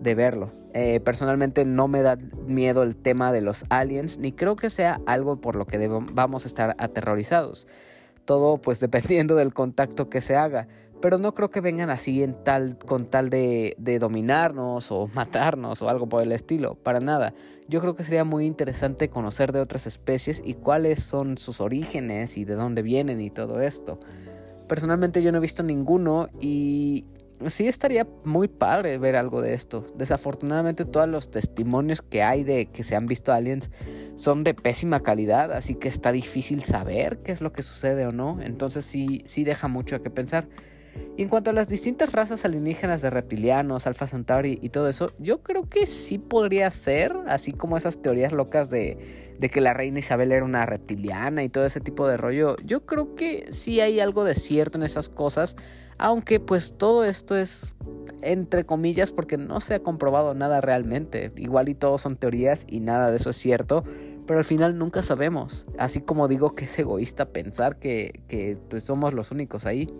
de 0.00 0.14
verlo. 0.14 0.50
Eh, 0.72 1.00
personalmente 1.00 1.66
no 1.66 1.86
me 1.86 2.00
da 2.00 2.16
miedo 2.46 2.82
el 2.82 2.96
tema 2.96 3.30
de 3.30 3.42
los 3.42 3.66
aliens, 3.68 4.18
ni 4.18 4.32
creo 4.32 4.56
que 4.56 4.70
sea 4.70 5.02
algo 5.04 5.38
por 5.38 5.54
lo 5.54 5.66
que 5.66 5.86
vamos 5.86 6.44
a 6.44 6.48
estar 6.48 6.76
aterrorizados. 6.78 7.66
Todo 8.24 8.56
pues 8.56 8.80
dependiendo 8.80 9.36
del 9.36 9.52
contacto 9.52 10.08
que 10.08 10.22
se 10.22 10.34
haga 10.34 10.66
pero 11.00 11.18
no 11.18 11.34
creo 11.34 11.50
que 11.50 11.60
vengan 11.60 11.90
así 11.90 12.22
en 12.22 12.34
tal, 12.44 12.78
con 12.78 13.06
tal 13.06 13.30
de, 13.30 13.74
de, 13.78 13.98
dominarnos 13.98 14.90
o 14.92 15.06
matarnos 15.14 15.82
o 15.82 15.88
algo 15.88 16.08
por 16.08 16.22
el 16.22 16.32
estilo, 16.32 16.74
para 16.74 17.00
nada. 17.00 17.34
Yo 17.68 17.80
creo 17.80 17.94
que 17.94 18.04
sería 18.04 18.24
muy 18.24 18.46
interesante 18.46 19.08
conocer 19.08 19.52
de 19.52 19.60
otras 19.60 19.86
especies 19.86 20.42
y 20.44 20.54
cuáles 20.54 21.02
son 21.02 21.38
sus 21.38 21.60
orígenes 21.60 22.36
y 22.36 22.44
de 22.44 22.54
dónde 22.54 22.82
vienen 22.82 23.20
y 23.20 23.30
todo 23.30 23.60
esto. 23.60 24.00
Personalmente 24.68 25.22
yo 25.22 25.32
no 25.32 25.38
he 25.38 25.40
visto 25.40 25.62
ninguno 25.62 26.28
y 26.40 27.04
sí 27.48 27.66
estaría 27.66 28.06
muy 28.24 28.48
padre 28.48 28.98
ver 28.98 29.16
algo 29.16 29.40
de 29.40 29.54
esto. 29.54 29.86
Desafortunadamente 29.96 30.84
todos 30.84 31.08
los 31.08 31.30
testimonios 31.30 32.02
que 32.02 32.22
hay 32.22 32.44
de 32.44 32.66
que 32.66 32.84
se 32.84 32.96
han 32.96 33.06
visto 33.06 33.32
aliens 33.32 33.70
son 34.16 34.44
de 34.44 34.52
pésima 34.52 35.00
calidad, 35.00 35.52
así 35.52 35.74
que 35.74 35.88
está 35.88 36.12
difícil 36.12 36.62
saber 36.62 37.18
qué 37.18 37.32
es 37.32 37.40
lo 37.40 37.52
que 37.52 37.62
sucede 37.62 38.06
o 38.06 38.12
no. 38.12 38.38
Entonces 38.42 38.84
sí, 38.84 39.22
sí 39.24 39.44
deja 39.44 39.68
mucho 39.68 39.96
a 39.96 40.02
qué 40.02 40.10
pensar. 40.10 40.48
Y 41.16 41.22
en 41.22 41.28
cuanto 41.28 41.50
a 41.50 41.52
las 41.52 41.68
distintas 41.68 42.12
razas 42.12 42.44
alienígenas 42.44 43.02
de 43.02 43.10
reptilianos, 43.10 43.86
Alpha 43.86 44.06
Centauri 44.06 44.58
y 44.62 44.70
todo 44.70 44.88
eso, 44.88 45.12
yo 45.18 45.42
creo 45.42 45.68
que 45.68 45.86
sí 45.86 46.18
podría 46.18 46.70
ser, 46.70 47.14
así 47.26 47.52
como 47.52 47.76
esas 47.76 48.00
teorías 48.00 48.32
locas 48.32 48.70
de, 48.70 48.98
que 49.52 49.60
la 49.60 49.74
reina 49.74 49.98
Isabel 49.98 50.32
era 50.32 50.44
una 50.44 50.64
reptiliana 50.66 51.42
y 51.44 51.48
todo 51.48 51.66
ese 51.66 51.80
tipo 51.80 52.08
de 52.08 52.16
rollo. 52.16 52.56
Yo 52.64 52.86
creo 52.86 53.14
que 53.14 53.46
sí 53.50 53.80
hay 53.80 54.00
algo 54.00 54.24
de 54.24 54.34
cierto 54.34 54.78
en 54.78 54.84
esas 54.84 55.08
cosas, 55.08 55.56
aunque 55.98 56.40
pues 56.40 56.74
todo 56.78 57.04
esto 57.04 57.36
es 57.36 57.74
entre 58.22 58.64
comillas 58.64 59.12
porque 59.12 59.38
no 59.38 59.60
se 59.60 59.74
ha 59.74 59.82
comprobado 59.82 60.34
nada 60.34 60.60
realmente. 60.60 61.32
Igual 61.36 61.68
y 61.68 61.74
todos 61.74 62.00
son 62.00 62.16
teorías 62.16 62.66
y 62.68 62.80
nada 62.80 63.10
de 63.10 63.16
eso 63.16 63.30
es 63.30 63.36
cierto 63.36 63.84
pero 64.26 64.38
al 64.38 64.44
final 64.44 64.78
nunca 64.78 65.02
sabemos. 65.02 65.66
Así 65.76 66.02
como 66.02 66.28
digo 66.28 66.54
que 66.54 66.66
es 66.66 66.78
egoísta 66.78 67.30
pensar 67.30 67.80
que, 67.80 68.22
que 68.28 68.56
pues 68.68 68.84
somos 68.84 69.12
los 69.12 69.32
únicos 69.32 69.66
ahí. 69.66 69.92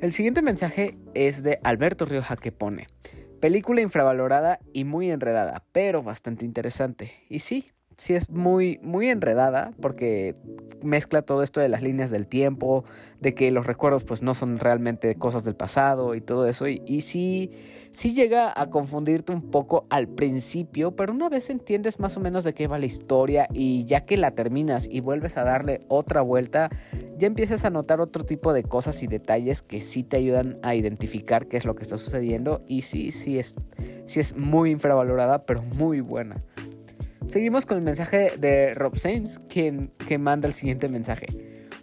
El 0.00 0.14
siguiente 0.14 0.40
mensaje 0.40 0.96
es 1.12 1.42
de 1.42 1.60
Alberto 1.62 2.06
Rioja 2.06 2.34
que 2.36 2.52
pone, 2.52 2.86
película 3.38 3.82
infravalorada 3.82 4.58
y 4.72 4.84
muy 4.84 5.10
enredada, 5.10 5.62
pero 5.72 6.02
bastante 6.02 6.46
interesante. 6.46 7.12
Y 7.28 7.40
sí, 7.40 7.70
sí 8.00 8.14
es 8.14 8.30
muy, 8.30 8.80
muy 8.82 9.08
enredada 9.08 9.72
porque 9.80 10.34
mezcla 10.82 11.20
todo 11.20 11.42
esto 11.42 11.60
de 11.60 11.68
las 11.68 11.82
líneas 11.82 12.10
del 12.10 12.26
tiempo, 12.26 12.84
de 13.20 13.34
que 13.34 13.50
los 13.50 13.66
recuerdos 13.66 14.04
pues 14.04 14.22
no 14.22 14.32
son 14.32 14.58
realmente 14.58 15.14
cosas 15.16 15.44
del 15.44 15.54
pasado 15.54 16.14
y 16.14 16.22
todo 16.22 16.46
eso. 16.48 16.66
Y, 16.66 16.82
y 16.86 17.02
sí, 17.02 17.50
sí 17.92 18.14
llega 18.14 18.58
a 18.58 18.70
confundirte 18.70 19.32
un 19.32 19.42
poco 19.50 19.84
al 19.90 20.08
principio, 20.08 20.96
pero 20.96 21.12
una 21.12 21.28
vez 21.28 21.50
entiendes 21.50 22.00
más 22.00 22.16
o 22.16 22.20
menos 22.20 22.42
de 22.42 22.54
qué 22.54 22.68
va 22.68 22.78
la 22.78 22.86
historia 22.86 23.46
y 23.52 23.84
ya 23.84 24.06
que 24.06 24.16
la 24.16 24.30
terminas 24.30 24.88
y 24.90 25.00
vuelves 25.00 25.36
a 25.36 25.44
darle 25.44 25.82
otra 25.88 26.22
vuelta, 26.22 26.70
ya 27.18 27.26
empiezas 27.26 27.66
a 27.66 27.70
notar 27.70 28.00
otro 28.00 28.24
tipo 28.24 28.54
de 28.54 28.62
cosas 28.62 29.02
y 29.02 29.08
detalles 29.08 29.60
que 29.60 29.82
sí 29.82 30.04
te 30.04 30.16
ayudan 30.16 30.58
a 30.62 30.74
identificar 30.74 31.48
qué 31.48 31.58
es 31.58 31.66
lo 31.66 31.76
que 31.76 31.82
está 31.82 31.98
sucediendo. 31.98 32.62
Y 32.66 32.80
sí, 32.80 33.12
sí 33.12 33.38
es, 33.38 33.56
sí 34.06 34.20
es 34.20 34.34
muy 34.38 34.70
infravalorada, 34.70 35.44
pero 35.44 35.62
muy 35.76 36.00
buena. 36.00 36.42
Seguimos 37.26 37.66
con 37.66 37.78
el 37.78 37.84
mensaje 37.84 38.32
de 38.38 38.74
Rob 38.74 38.96
Sainz, 38.96 39.40
quien 39.48 39.92
manda 40.18 40.48
el 40.48 40.54
siguiente 40.54 40.88
mensaje. 40.88 41.26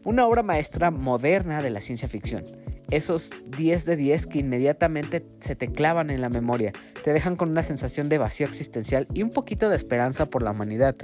Una 0.03 0.25
obra 0.27 0.43
maestra 0.43 0.91
moderna 0.91 1.61
de 1.61 1.69
la 1.69 1.81
ciencia 1.81 2.07
ficción. 2.07 2.43
Esos 2.89 3.31
10 3.57 3.85
de 3.85 3.95
10 3.97 4.27
que 4.27 4.39
inmediatamente 4.39 5.25
se 5.39 5.55
te 5.55 5.71
clavan 5.71 6.09
en 6.09 6.21
la 6.21 6.29
memoria, 6.29 6.71
te 7.03 7.11
dejan 7.11 7.35
con 7.35 7.49
una 7.49 7.63
sensación 7.63 8.07
de 8.07 8.17
vacío 8.17 8.47
existencial 8.47 9.07
y 9.13 9.23
un 9.23 9.29
poquito 9.29 9.69
de 9.69 9.75
esperanza 9.75 10.25
por 10.27 10.41
la 10.43 10.51
humanidad. 10.51 10.95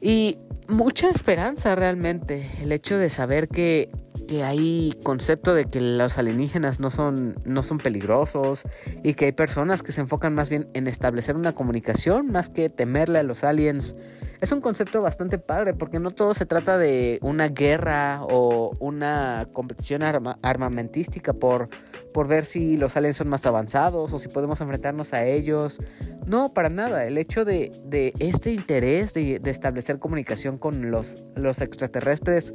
Y 0.00 0.38
mucha 0.68 1.08
esperanza 1.08 1.76
realmente, 1.76 2.44
el 2.60 2.72
hecho 2.72 2.98
de 2.98 3.08
saber 3.08 3.48
que 3.48 3.90
que 4.28 4.44
hay 4.44 4.98
concepto 5.02 5.54
de 5.54 5.66
que 5.66 5.80
los 5.80 6.18
alienígenas 6.18 6.80
no 6.80 6.90
son, 6.90 7.36
no 7.44 7.62
son 7.62 7.78
peligrosos 7.78 8.62
y 9.02 9.14
que 9.14 9.26
hay 9.26 9.32
personas 9.32 9.82
que 9.82 9.92
se 9.92 10.00
enfocan 10.00 10.34
más 10.34 10.48
bien 10.48 10.68
en 10.74 10.86
establecer 10.86 11.36
una 11.36 11.54
comunicación 11.54 12.30
más 12.30 12.48
que 12.48 12.68
temerle 12.68 13.18
a 13.18 13.22
los 13.22 13.44
aliens. 13.44 13.94
Es 14.42 14.50
un 14.50 14.60
concepto 14.60 15.00
bastante 15.00 15.38
padre 15.38 15.72
porque 15.72 16.00
no 16.00 16.10
todo 16.10 16.34
se 16.34 16.46
trata 16.46 16.76
de 16.76 17.20
una 17.22 17.46
guerra 17.46 18.24
o 18.24 18.76
una 18.80 19.46
competición 19.52 20.02
armamentística 20.02 21.32
por, 21.32 21.68
por 22.12 22.26
ver 22.26 22.44
si 22.44 22.76
los 22.76 22.96
aliens 22.96 23.18
son 23.18 23.28
más 23.28 23.46
avanzados 23.46 24.12
o 24.12 24.18
si 24.18 24.26
podemos 24.26 24.60
enfrentarnos 24.60 25.12
a 25.12 25.24
ellos. 25.24 25.78
No, 26.26 26.52
para 26.52 26.70
nada. 26.70 27.04
El 27.04 27.18
hecho 27.18 27.44
de, 27.44 27.70
este 28.18 28.52
interés 28.52 29.14
de, 29.14 29.38
de 29.38 29.50
establecer 29.52 30.00
comunicación 30.00 30.58
con 30.58 30.90
los, 30.90 31.18
los 31.36 31.60
extraterrestres 31.60 32.52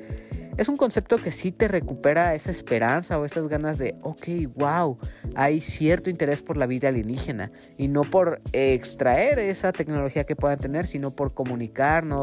es 0.57 0.69
un 0.69 0.75
concepto 0.75 1.17
que 1.17 1.31
sí 1.31 1.51
te 1.51 1.67
recupera 1.67 2.33
esa 2.33 2.49
esperanza 2.49 3.19
o 3.19 3.25
esas 3.25 3.47
ganas 3.47 3.77
de, 3.77 3.95
ok, 4.01 4.27
wow, 4.55 4.97
hay 5.35 5.59
cierto 5.59 6.09
interés 6.09 6.41
por 6.41 6.57
la 6.57 6.65
vida 6.65 6.87
alienígena 6.87 7.51
y 7.77 7.87
no 7.87 8.01
por 8.01 8.41
extraer 8.53 9.37
esa 9.37 9.71
tecnología 9.71 10.23
que 10.23 10.35
puedan 10.35 10.57
tener, 10.57 10.87
sino 10.87 11.11
por 11.11 11.35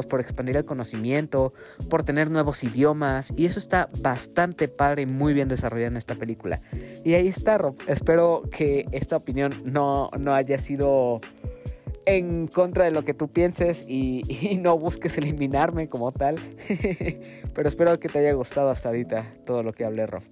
por 0.09 0.21
expandir 0.21 0.57
el 0.57 0.65
conocimiento, 0.65 1.53
por 1.89 2.03
tener 2.03 2.31
nuevos 2.31 2.65
idiomas 2.65 3.33
y 3.37 3.47
eso 3.47 3.59
está 3.59 3.89
bastante 4.01 4.69
padre 4.69 5.03
y 5.03 5.07
muy 5.07 5.33
bien 5.33 5.49
desarrollado 5.49 5.93
en 5.93 5.97
esta 5.97 6.17
película. 6.17 6.61
Y 7.05 7.15
ahí 7.15 7.29
está, 7.29 7.59
Rob. 7.59 7.77
Espero 7.87 8.43
que 8.51 8.87
esta 8.93 9.17
opinión 9.17 9.55
no, 9.65 10.11
no 10.19 10.35
haya 10.35 10.59
sido 10.59 11.21
en 12.07 12.49
contra 12.49 12.85
de 12.85 12.91
lo 12.91 13.05
que 13.05 13.15
tú 13.15 13.29
pienses 13.29 13.85
y, 13.89 14.59
no 14.61 14.79
busques 14.79 15.17
eliminarme 15.19 15.89
como 15.89 16.11
tal. 16.11 16.37
Pero 17.55 17.69
espero 17.69 17.99
que 18.01 18.09
te 18.09 18.19
haya 18.19 18.33
gustado 18.33 18.71
hasta 18.71 18.89
ahorita 18.89 19.35
todo 19.47 19.63
lo 19.63 19.73
que 19.73 19.85
hablé, 19.85 20.07
Rob. 20.07 20.23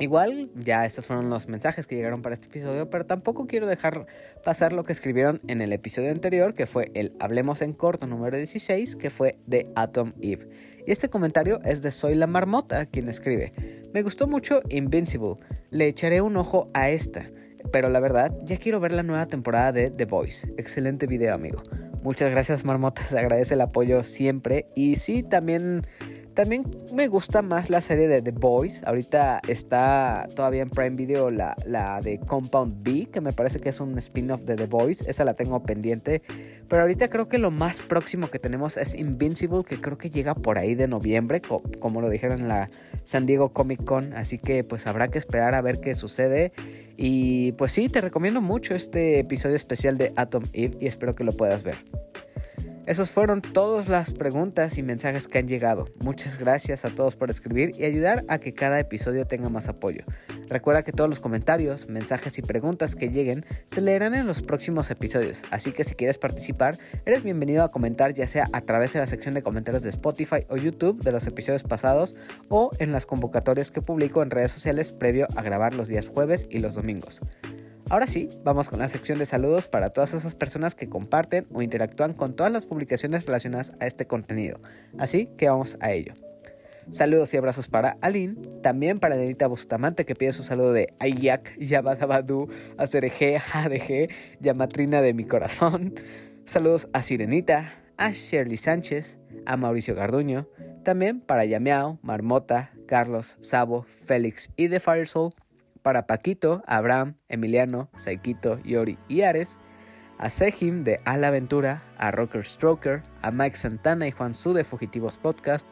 Igual, 0.00 0.50
ya 0.54 0.84
estos 0.84 1.06
fueron 1.06 1.30
los 1.30 1.48
mensajes 1.48 1.86
que 1.86 1.94
llegaron 1.94 2.22
para 2.22 2.34
este 2.34 2.46
episodio, 2.46 2.90
pero 2.90 3.06
tampoco 3.06 3.46
quiero 3.46 3.66
dejar 3.66 4.06
pasar 4.44 4.72
lo 4.72 4.84
que 4.84 4.92
escribieron 4.92 5.40
en 5.46 5.62
el 5.62 5.72
episodio 5.72 6.10
anterior, 6.10 6.54
que 6.54 6.66
fue 6.66 6.90
el 6.94 7.12
Hablemos 7.20 7.62
en 7.62 7.72
corto 7.72 8.06
número 8.06 8.36
16, 8.36 8.96
que 8.96 9.10
fue 9.10 9.38
de 9.46 9.70
Atom 9.76 10.12
Eve. 10.20 10.48
Y 10.86 10.90
este 10.90 11.08
comentario 11.08 11.60
es 11.64 11.82
de 11.82 11.90
Soy 11.90 12.14
la 12.14 12.26
Marmota, 12.26 12.86
quien 12.86 13.08
escribe, 13.08 13.52
me 13.92 14.02
gustó 14.02 14.26
mucho 14.26 14.62
Invincible, 14.70 15.36
le 15.70 15.86
echaré 15.86 16.20
un 16.20 16.36
ojo 16.36 16.70
a 16.74 16.90
esta. 16.90 17.30
Pero 17.70 17.88
la 17.88 18.00
verdad, 18.00 18.36
ya 18.42 18.56
quiero 18.56 18.80
ver 18.80 18.92
la 18.92 19.02
nueva 19.02 19.26
temporada 19.26 19.70
de 19.70 19.90
The 19.90 20.04
Voice. 20.06 20.52
Excelente 20.56 21.06
video, 21.06 21.34
amigo. 21.34 21.62
Muchas 22.02 22.30
gracias, 22.30 22.64
Marmotas. 22.64 23.12
Agradece 23.14 23.54
el 23.54 23.60
apoyo 23.60 24.02
siempre. 24.02 24.66
Y 24.74 24.96
sí, 24.96 25.22
también 25.22 25.86
también 26.34 26.64
me 26.92 27.08
gusta 27.08 27.42
más 27.42 27.70
la 27.70 27.80
serie 27.80 28.08
de 28.08 28.22
The 28.22 28.32
Boys. 28.32 28.82
Ahorita 28.84 29.40
está 29.48 30.28
todavía 30.34 30.62
en 30.62 30.70
Prime 30.70 30.96
Video 30.96 31.30
la, 31.30 31.54
la, 31.66 32.00
de 32.00 32.18
Compound 32.18 32.82
B, 32.82 33.08
que 33.12 33.20
me 33.20 33.32
parece 33.32 33.60
que 33.60 33.68
es 33.68 33.80
un 33.80 33.96
spin-off 33.98 34.42
de 34.42 34.56
The 34.56 34.66
Boys. 34.66 35.02
Esa 35.02 35.24
la 35.24 35.34
tengo 35.34 35.62
pendiente. 35.62 36.22
Pero 36.68 36.82
ahorita 36.82 37.08
creo 37.08 37.28
que 37.28 37.38
lo 37.38 37.50
más 37.50 37.80
próximo 37.80 38.30
que 38.30 38.38
tenemos 38.38 38.76
es 38.76 38.94
Invincible, 38.94 39.64
que 39.64 39.80
creo 39.80 39.98
que 39.98 40.10
llega 40.10 40.34
por 40.34 40.58
ahí 40.58 40.74
de 40.74 40.88
noviembre, 40.88 41.42
como 41.80 42.00
lo 42.00 42.08
dijeron 42.08 42.40
en 42.40 42.48
la 42.48 42.70
San 43.02 43.26
Diego 43.26 43.52
Comic 43.52 43.84
Con. 43.84 44.14
Así 44.14 44.38
que 44.38 44.64
pues 44.64 44.86
habrá 44.86 45.08
que 45.08 45.18
esperar 45.18 45.54
a 45.54 45.60
ver 45.60 45.80
qué 45.80 45.94
sucede. 45.94 46.52
Y 46.96 47.52
pues 47.52 47.72
sí, 47.72 47.88
te 47.88 48.00
recomiendo 48.00 48.40
mucho 48.40 48.74
este 48.74 49.18
episodio 49.18 49.56
especial 49.56 49.98
de 49.98 50.12
Atom 50.16 50.44
Eve 50.52 50.76
y 50.80 50.86
espero 50.86 51.14
que 51.14 51.24
lo 51.24 51.32
puedas 51.32 51.62
ver. 51.62 51.76
Esas 52.84 53.12
fueron 53.12 53.42
todas 53.42 53.88
las 53.88 54.12
preguntas 54.12 54.76
y 54.76 54.82
mensajes 54.82 55.28
que 55.28 55.38
han 55.38 55.46
llegado. 55.46 55.86
Muchas 56.00 56.36
gracias 56.36 56.84
a 56.84 56.90
todos 56.90 57.14
por 57.14 57.30
escribir 57.30 57.70
y 57.78 57.84
ayudar 57.84 58.22
a 58.28 58.38
que 58.38 58.54
cada 58.54 58.80
episodio 58.80 59.24
tenga 59.24 59.48
más 59.48 59.68
apoyo. 59.68 60.04
Recuerda 60.48 60.82
que 60.82 60.90
todos 60.90 61.08
los 61.08 61.20
comentarios, 61.20 61.88
mensajes 61.88 62.38
y 62.38 62.42
preguntas 62.42 62.96
que 62.96 63.08
lleguen 63.08 63.46
se 63.66 63.80
leerán 63.80 64.16
en 64.16 64.26
los 64.26 64.42
próximos 64.42 64.90
episodios, 64.90 65.44
así 65.52 65.70
que 65.70 65.84
si 65.84 65.94
quieres 65.94 66.18
participar, 66.18 66.76
eres 67.06 67.22
bienvenido 67.22 67.62
a 67.62 67.70
comentar 67.70 68.14
ya 68.14 68.26
sea 68.26 68.48
a 68.52 68.60
través 68.62 68.92
de 68.94 68.98
la 68.98 69.06
sección 69.06 69.34
de 69.34 69.42
comentarios 69.42 69.84
de 69.84 69.90
Spotify 69.90 70.44
o 70.48 70.56
YouTube 70.56 71.04
de 71.04 71.12
los 71.12 71.24
episodios 71.28 71.62
pasados 71.62 72.16
o 72.48 72.72
en 72.80 72.90
las 72.90 73.06
convocatorias 73.06 73.70
que 73.70 73.80
publico 73.80 74.24
en 74.24 74.30
redes 74.30 74.50
sociales 74.50 74.90
previo 74.90 75.28
a 75.36 75.42
grabar 75.42 75.76
los 75.76 75.86
días 75.86 76.08
jueves 76.08 76.48
y 76.50 76.58
los 76.58 76.74
domingos. 76.74 77.20
Ahora 77.92 78.06
sí, 78.06 78.30
vamos 78.42 78.70
con 78.70 78.78
la 78.78 78.88
sección 78.88 79.18
de 79.18 79.26
saludos 79.26 79.68
para 79.68 79.90
todas 79.90 80.14
esas 80.14 80.34
personas 80.34 80.74
que 80.74 80.88
comparten 80.88 81.46
o 81.52 81.60
interactúan 81.60 82.14
con 82.14 82.34
todas 82.34 82.50
las 82.50 82.64
publicaciones 82.64 83.26
relacionadas 83.26 83.74
a 83.80 83.86
este 83.86 84.06
contenido. 84.06 84.60
Así 84.96 85.28
que 85.36 85.50
vamos 85.50 85.76
a 85.78 85.92
ello. 85.92 86.14
Saludos 86.90 87.34
y 87.34 87.36
abrazos 87.36 87.68
para 87.68 87.98
Aline, 88.00 88.36
también 88.62 88.98
para 88.98 89.16
Nenita 89.16 89.46
Bustamante 89.46 90.06
que 90.06 90.14
pide 90.14 90.32
su 90.32 90.42
saludo 90.42 90.72
de 90.72 90.94
Ayak, 91.00 91.54
Yabadabadu, 91.58 92.48
Acereje, 92.78 93.42
ADG, 93.52 94.08
Yamatrina 94.40 95.02
de 95.02 95.12
mi 95.12 95.26
corazón. 95.26 95.94
Saludos 96.46 96.88
a 96.94 97.02
Sirenita, 97.02 97.74
a 97.98 98.12
Shirley 98.12 98.56
Sánchez, 98.56 99.18
a 99.44 99.58
Mauricio 99.58 99.94
Garduño, 99.94 100.48
también 100.82 101.20
para 101.20 101.44
Yameao, 101.44 101.98
Marmota, 102.00 102.72
Carlos, 102.86 103.36
Sabo, 103.40 103.82
Félix 104.06 104.50
y 104.56 104.70
The 104.70 104.80
Firesoul 104.80 105.34
para 105.82 106.06
Paquito, 106.06 106.62
Abraham, 106.66 107.16
Emiliano, 107.28 107.90
Saikito, 107.96 108.58
Yori 108.62 108.98
y 109.08 109.22
Ares, 109.22 109.58
a 110.18 110.30
Sejim 110.30 110.84
de 110.84 111.00
A 111.04 111.16
la 111.16 111.28
Aventura, 111.28 111.82
a 111.98 112.10
Rocker 112.10 112.44
Stroker, 112.44 113.02
a 113.22 113.30
Mike 113.30 113.56
Santana 113.56 114.06
y 114.06 114.12
Juan 114.12 114.34
Su 114.34 114.52
de 114.52 114.64
Fugitivos 114.64 115.16
Podcast, 115.16 115.66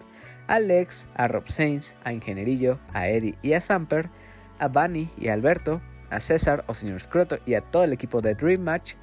a 0.48 0.54
Alex, 0.54 1.08
a 1.14 1.28
Rob 1.28 1.48
Sainz, 1.48 1.94
a 2.04 2.12
Ingenierillo, 2.12 2.80
a 2.92 3.08
Eddie 3.08 3.38
y 3.42 3.52
a 3.52 3.60
Samper, 3.60 4.10
a 4.58 4.68
Bunny 4.68 5.08
y 5.16 5.28
a 5.28 5.34
Alberto, 5.34 5.80
a 6.10 6.20
César 6.20 6.64
o 6.66 6.74
Señor 6.74 7.00
Scroto 7.00 7.38
y 7.46 7.54
a 7.54 7.60
todo 7.60 7.84
el 7.84 7.92
equipo 7.92 8.20
de 8.20 8.34
Dream 8.34 8.62
Match, 8.62 8.94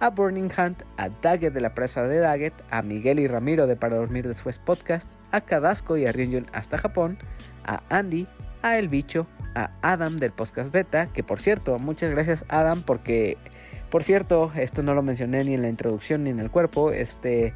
a 0.00 0.10
Burning 0.10 0.50
Hunt, 0.56 0.82
a 0.96 1.08
Daggett 1.08 1.54
de 1.54 1.60
la 1.60 1.74
presa 1.74 2.04
de 2.04 2.18
Daggett, 2.18 2.54
a 2.70 2.82
Miguel 2.82 3.18
y 3.20 3.26
Ramiro 3.26 3.66
de 3.66 3.76
Para 3.76 3.96
Dormir 3.96 4.26
Después 4.26 4.58
Podcast, 4.58 5.08
a 5.30 5.40
Cadasco 5.40 5.96
y 5.96 6.06
a 6.06 6.12
Ryunjun 6.12 6.46
hasta 6.52 6.78
Japón, 6.78 7.18
a 7.64 7.82
Andy, 7.88 8.26
a 8.62 8.78
El 8.78 8.88
Bicho, 8.88 9.26
a 9.54 9.70
Adam 9.82 10.18
del 10.18 10.32
podcast 10.32 10.72
beta, 10.72 11.06
que 11.12 11.22
por 11.22 11.40
cierto, 11.40 11.78
muchas 11.78 12.10
gracias 12.10 12.44
Adam 12.48 12.82
porque, 12.82 13.36
por 13.90 14.04
cierto, 14.04 14.50
esto 14.54 14.82
no 14.82 14.94
lo 14.94 15.02
mencioné 15.02 15.44
ni 15.44 15.54
en 15.54 15.62
la 15.62 15.68
introducción 15.68 16.24
ni 16.24 16.30
en 16.30 16.40
el 16.40 16.50
cuerpo, 16.50 16.92
este... 16.92 17.54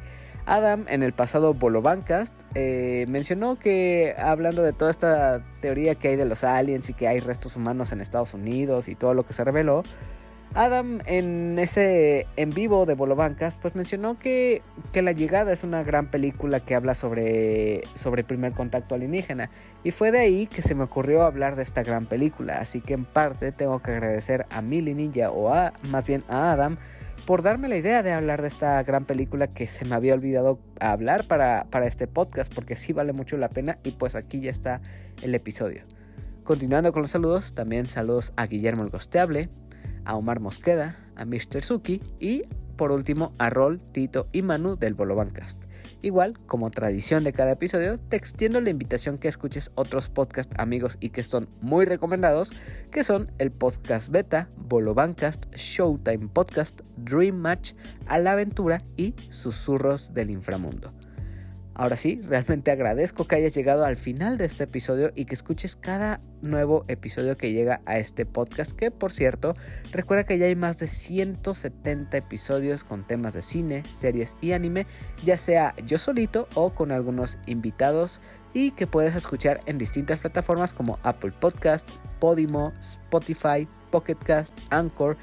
Adam 0.49 0.85
en 0.87 1.03
el 1.03 1.11
pasado 1.11 1.53
Bolobancast 1.53 2.33
eh, 2.55 3.05
mencionó 3.09 3.59
que 3.59 4.15
hablando 4.17 4.63
de 4.63 4.71
toda 4.71 4.89
esta 4.89 5.43
teoría 5.59 5.95
que 5.95 6.07
hay 6.07 6.15
de 6.15 6.23
los 6.23 6.45
aliens 6.45 6.89
y 6.89 6.93
que 6.93 7.05
hay 7.05 7.19
restos 7.19 7.57
humanos 7.57 7.91
en 7.91 7.99
Estados 7.99 8.33
Unidos 8.33 8.87
y 8.87 8.95
todo 8.95 9.13
lo 9.13 9.25
que 9.25 9.33
se 9.33 9.43
reveló, 9.43 9.83
Adam 10.57 11.01
en 11.05 11.59
ese 11.59 12.25
en 12.35 12.49
vivo 12.49 12.87
de 12.87 12.95
Bolobancas 12.95 13.59
pues 13.61 13.75
mencionó 13.75 14.17
que, 14.17 14.63
que, 14.91 15.03
La 15.03 15.11
Llegada 15.11 15.53
es 15.53 15.63
una 15.63 15.83
gran 15.83 16.09
película 16.09 16.59
que 16.59 16.73
habla 16.73 16.95
sobre, 16.95 17.83
sobre 17.93 18.23
primer 18.23 18.53
contacto 18.53 18.95
alienígena 18.95 19.51
y 19.83 19.91
fue 19.91 20.11
de 20.11 20.17
ahí 20.17 20.47
que 20.47 20.63
se 20.63 20.73
me 20.73 20.83
ocurrió 20.83 21.21
hablar 21.21 21.57
de 21.57 21.61
esta 21.61 21.83
gran 21.83 22.07
película, 22.07 22.57
así 22.57 22.81
que 22.81 22.95
en 22.95 23.05
parte 23.05 23.51
tengo 23.51 23.83
que 23.83 23.91
agradecer 23.91 24.47
a 24.49 24.63
Milly 24.63 24.95
Ninja 24.95 25.29
o 25.29 25.53
a 25.53 25.73
más 25.83 26.07
bien 26.07 26.23
a 26.27 26.51
Adam 26.53 26.77
por 27.27 27.43
darme 27.43 27.67
la 27.67 27.77
idea 27.77 28.01
de 28.01 28.11
hablar 28.11 28.41
de 28.41 28.47
esta 28.47 28.81
gran 28.81 29.05
película 29.05 29.45
que 29.45 29.67
se 29.67 29.85
me 29.85 29.93
había 29.93 30.15
olvidado 30.15 30.57
hablar 30.79 31.25
para, 31.27 31.67
para 31.69 31.85
este 31.85 32.07
podcast 32.07 32.51
porque 32.51 32.75
sí 32.75 32.93
vale 32.93 33.13
mucho 33.13 33.37
la 33.37 33.49
pena 33.49 33.77
y 33.83 33.91
pues 33.91 34.15
aquí 34.15 34.41
ya 34.41 34.49
está 34.49 34.81
el 35.21 35.35
episodio. 35.35 35.83
Continuando 36.43 36.91
con 36.93 37.03
los 37.03 37.11
saludos, 37.11 37.53
también 37.53 37.87
saludos 37.87 38.33
a 38.37 38.47
Guillermo 38.47 38.81
el 38.83 38.89
Gosteable, 38.89 39.49
a 40.07 40.15
Omar 40.15 40.39
Mosqueda, 40.39 40.97
a 41.15 41.25
Mr. 41.25 41.63
Suki 41.63 42.01
y 42.19 42.43
por 42.77 42.91
último 42.91 43.33
a 43.37 43.49
Rol, 43.49 43.81
Tito 43.91 44.27
y 44.31 44.41
Manu 44.41 44.77
del 44.77 44.93
Bolobancast. 44.93 45.65
Igual, 46.01 46.37
como 46.45 46.69
tradición 46.69 47.23
de 47.23 47.33
cada 47.33 47.53
episodio, 47.53 47.99
te 47.99 48.15
extiendo 48.15 48.61
la 48.61 48.69
invitación 48.69 49.17
que 49.17 49.27
escuches 49.27 49.71
otros 49.75 50.09
podcast 50.09 50.57
amigos 50.59 50.97
y 51.01 51.09
que 51.09 51.23
son 51.23 51.49
muy 51.59 51.85
recomendados, 51.85 52.53
que 52.91 53.03
son 53.03 53.31
el 53.39 53.51
podcast 53.51 54.09
beta, 54.09 54.47
Bolobancast, 54.55 55.53
Showtime 55.55 56.29
Podcast, 56.29 56.81
Dream 56.97 57.35
Match, 57.35 57.73
A 58.05 58.19
la 58.19 58.33
Aventura 58.33 58.83
y 58.95 59.15
Susurros 59.29 60.13
del 60.13 60.29
Inframundo. 60.29 60.96
Ahora 61.79 61.95
sí, 61.95 62.19
realmente 62.23 62.71
agradezco 62.71 63.27
que 63.27 63.35
hayas 63.35 63.53
llegado 63.53 63.85
al 63.85 63.97
final 63.97 64.39
de 64.39 64.45
este 64.45 64.63
episodio 64.63 65.11
y 65.13 65.25
que 65.25 65.35
escuches 65.35 65.75
cada 65.75 66.19
nuevo 66.41 66.83
episodio 66.87 67.37
que 67.37 67.53
llega 67.53 67.81
a 67.85 67.99
este 67.99 68.25
podcast, 68.25 68.71
que 68.71 68.89
por 68.89 69.11
cierto, 69.11 69.53
recuerda 69.91 70.23
que 70.23 70.39
ya 70.39 70.47
hay 70.47 70.55
más 70.55 70.79
de 70.79 70.87
170 70.87 72.17
episodios 72.17 72.83
con 72.83 73.05
temas 73.05 73.35
de 73.35 73.43
cine, 73.43 73.83
series 73.85 74.35
y 74.41 74.53
anime, 74.53 74.87
ya 75.23 75.37
sea 75.37 75.75
yo 75.85 75.99
solito 75.99 76.47
o 76.55 76.71
con 76.71 76.91
algunos 76.91 77.37
invitados 77.45 78.23
y 78.55 78.71
que 78.71 78.87
puedes 78.87 79.15
escuchar 79.15 79.59
en 79.67 79.77
distintas 79.77 80.17
plataformas 80.19 80.73
como 80.73 80.97
Apple 81.03 81.33
Podcast, 81.39 81.87
Podimo, 82.19 82.73
Spotify, 82.79 83.67
Pocket 83.91 84.17
Cast, 84.25 84.57
Anchor, 84.71 85.15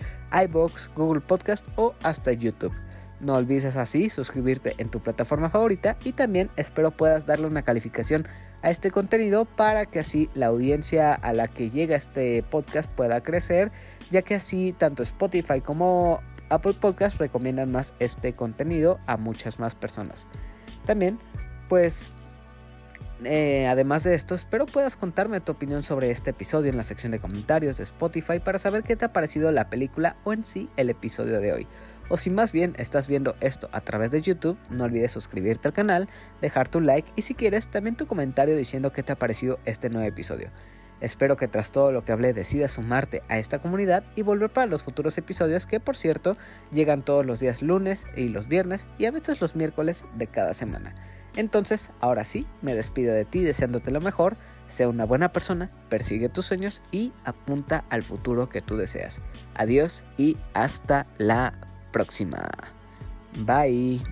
iBox, 0.44 0.88
Google 0.94 1.20
Podcast 1.20 1.66
o 1.74 1.96
hasta 2.04 2.32
YouTube. 2.32 2.72
No 3.20 3.34
olvides 3.34 3.76
así 3.76 4.10
suscribirte 4.10 4.74
en 4.78 4.90
tu 4.90 5.00
plataforma 5.00 5.48
favorita 5.48 5.96
y 6.04 6.12
también 6.12 6.50
espero 6.56 6.90
puedas 6.90 7.26
darle 7.26 7.46
una 7.46 7.62
calificación 7.62 8.26
a 8.62 8.70
este 8.70 8.90
contenido 8.90 9.44
para 9.44 9.86
que 9.86 10.00
así 10.00 10.28
la 10.34 10.46
audiencia 10.46 11.14
a 11.14 11.32
la 11.32 11.48
que 11.48 11.70
llega 11.70 11.96
este 11.96 12.42
podcast 12.42 12.90
pueda 12.90 13.22
crecer, 13.22 13.70
ya 14.10 14.22
que 14.22 14.34
así 14.34 14.74
tanto 14.76 15.02
Spotify 15.02 15.60
como 15.60 16.20
Apple 16.50 16.74
Podcast 16.74 17.18
recomiendan 17.18 17.72
más 17.72 17.94
este 17.98 18.34
contenido 18.34 18.98
a 19.06 19.16
muchas 19.16 19.58
más 19.58 19.74
personas. 19.74 20.26
También, 20.84 21.18
pues 21.68 22.12
eh, 23.24 23.66
además 23.66 24.04
de 24.04 24.14
esto, 24.14 24.34
espero 24.34 24.66
puedas 24.66 24.96
contarme 24.96 25.40
tu 25.40 25.52
opinión 25.52 25.82
sobre 25.82 26.10
este 26.10 26.30
episodio 26.30 26.70
en 26.70 26.76
la 26.76 26.82
sección 26.82 27.12
de 27.12 27.20
comentarios 27.20 27.76
de 27.78 27.84
Spotify 27.84 28.40
para 28.40 28.58
saber 28.58 28.82
qué 28.82 28.96
te 28.96 29.04
ha 29.04 29.12
parecido 29.12 29.50
la 29.52 29.70
película 29.70 30.16
o 30.24 30.32
en 30.32 30.44
sí 30.44 30.68
el 30.76 30.90
episodio 30.90 31.40
de 31.40 31.52
hoy. 31.52 31.66
O 32.08 32.16
si 32.16 32.30
más 32.30 32.52
bien 32.52 32.74
estás 32.78 33.06
viendo 33.06 33.34
esto 33.40 33.68
a 33.72 33.80
través 33.80 34.10
de 34.10 34.20
YouTube, 34.20 34.58
no 34.70 34.84
olvides 34.84 35.12
suscribirte 35.12 35.68
al 35.68 35.74
canal, 35.74 36.08
dejar 36.40 36.68
tu 36.68 36.80
like 36.80 37.10
y 37.16 37.22
si 37.22 37.34
quieres 37.34 37.68
también 37.68 37.96
tu 37.96 38.06
comentario 38.06 38.56
diciendo 38.56 38.92
qué 38.92 39.02
te 39.02 39.12
ha 39.12 39.18
parecido 39.18 39.58
este 39.64 39.88
nuevo 39.88 40.06
episodio. 40.06 40.50
Espero 41.00 41.36
que 41.36 41.48
tras 41.48 41.72
todo 41.72 41.92
lo 41.92 42.04
que 42.04 42.12
hablé 42.12 42.32
decidas 42.32 42.72
sumarte 42.72 43.22
a 43.28 43.38
esta 43.38 43.58
comunidad 43.58 44.04
y 44.14 44.22
volver 44.22 44.50
para 44.50 44.66
los 44.66 44.84
futuros 44.84 45.18
episodios 45.18 45.66
que 45.66 45.80
por 45.80 45.96
cierto 45.96 46.36
llegan 46.72 47.02
todos 47.02 47.26
los 47.26 47.40
días 47.40 47.62
lunes 47.62 48.06
y 48.16 48.28
los 48.28 48.48
viernes 48.48 48.86
y 48.96 49.06
a 49.06 49.10
veces 49.10 49.40
los 49.40 49.56
miércoles 49.56 50.06
de 50.16 50.28
cada 50.28 50.54
semana. 50.54 50.94
Entonces, 51.36 51.90
ahora 52.00 52.24
sí, 52.24 52.46
me 52.62 52.74
despido 52.74 53.12
de 53.12 53.24
ti 53.24 53.42
deseándote 53.42 53.90
lo 53.90 54.00
mejor, 54.00 54.36
sea 54.68 54.88
una 54.88 55.04
buena 55.04 55.32
persona, 55.32 55.70
persigue 55.88 56.28
tus 56.28 56.46
sueños 56.46 56.80
y 56.92 57.12
apunta 57.24 57.84
al 57.90 58.02
futuro 58.04 58.48
que 58.48 58.62
tú 58.62 58.76
deseas. 58.76 59.20
Adiós 59.54 60.04
y 60.16 60.36
hasta 60.54 61.06
la 61.18 61.54
próxima. 61.94 62.42
Bye. 63.46 64.02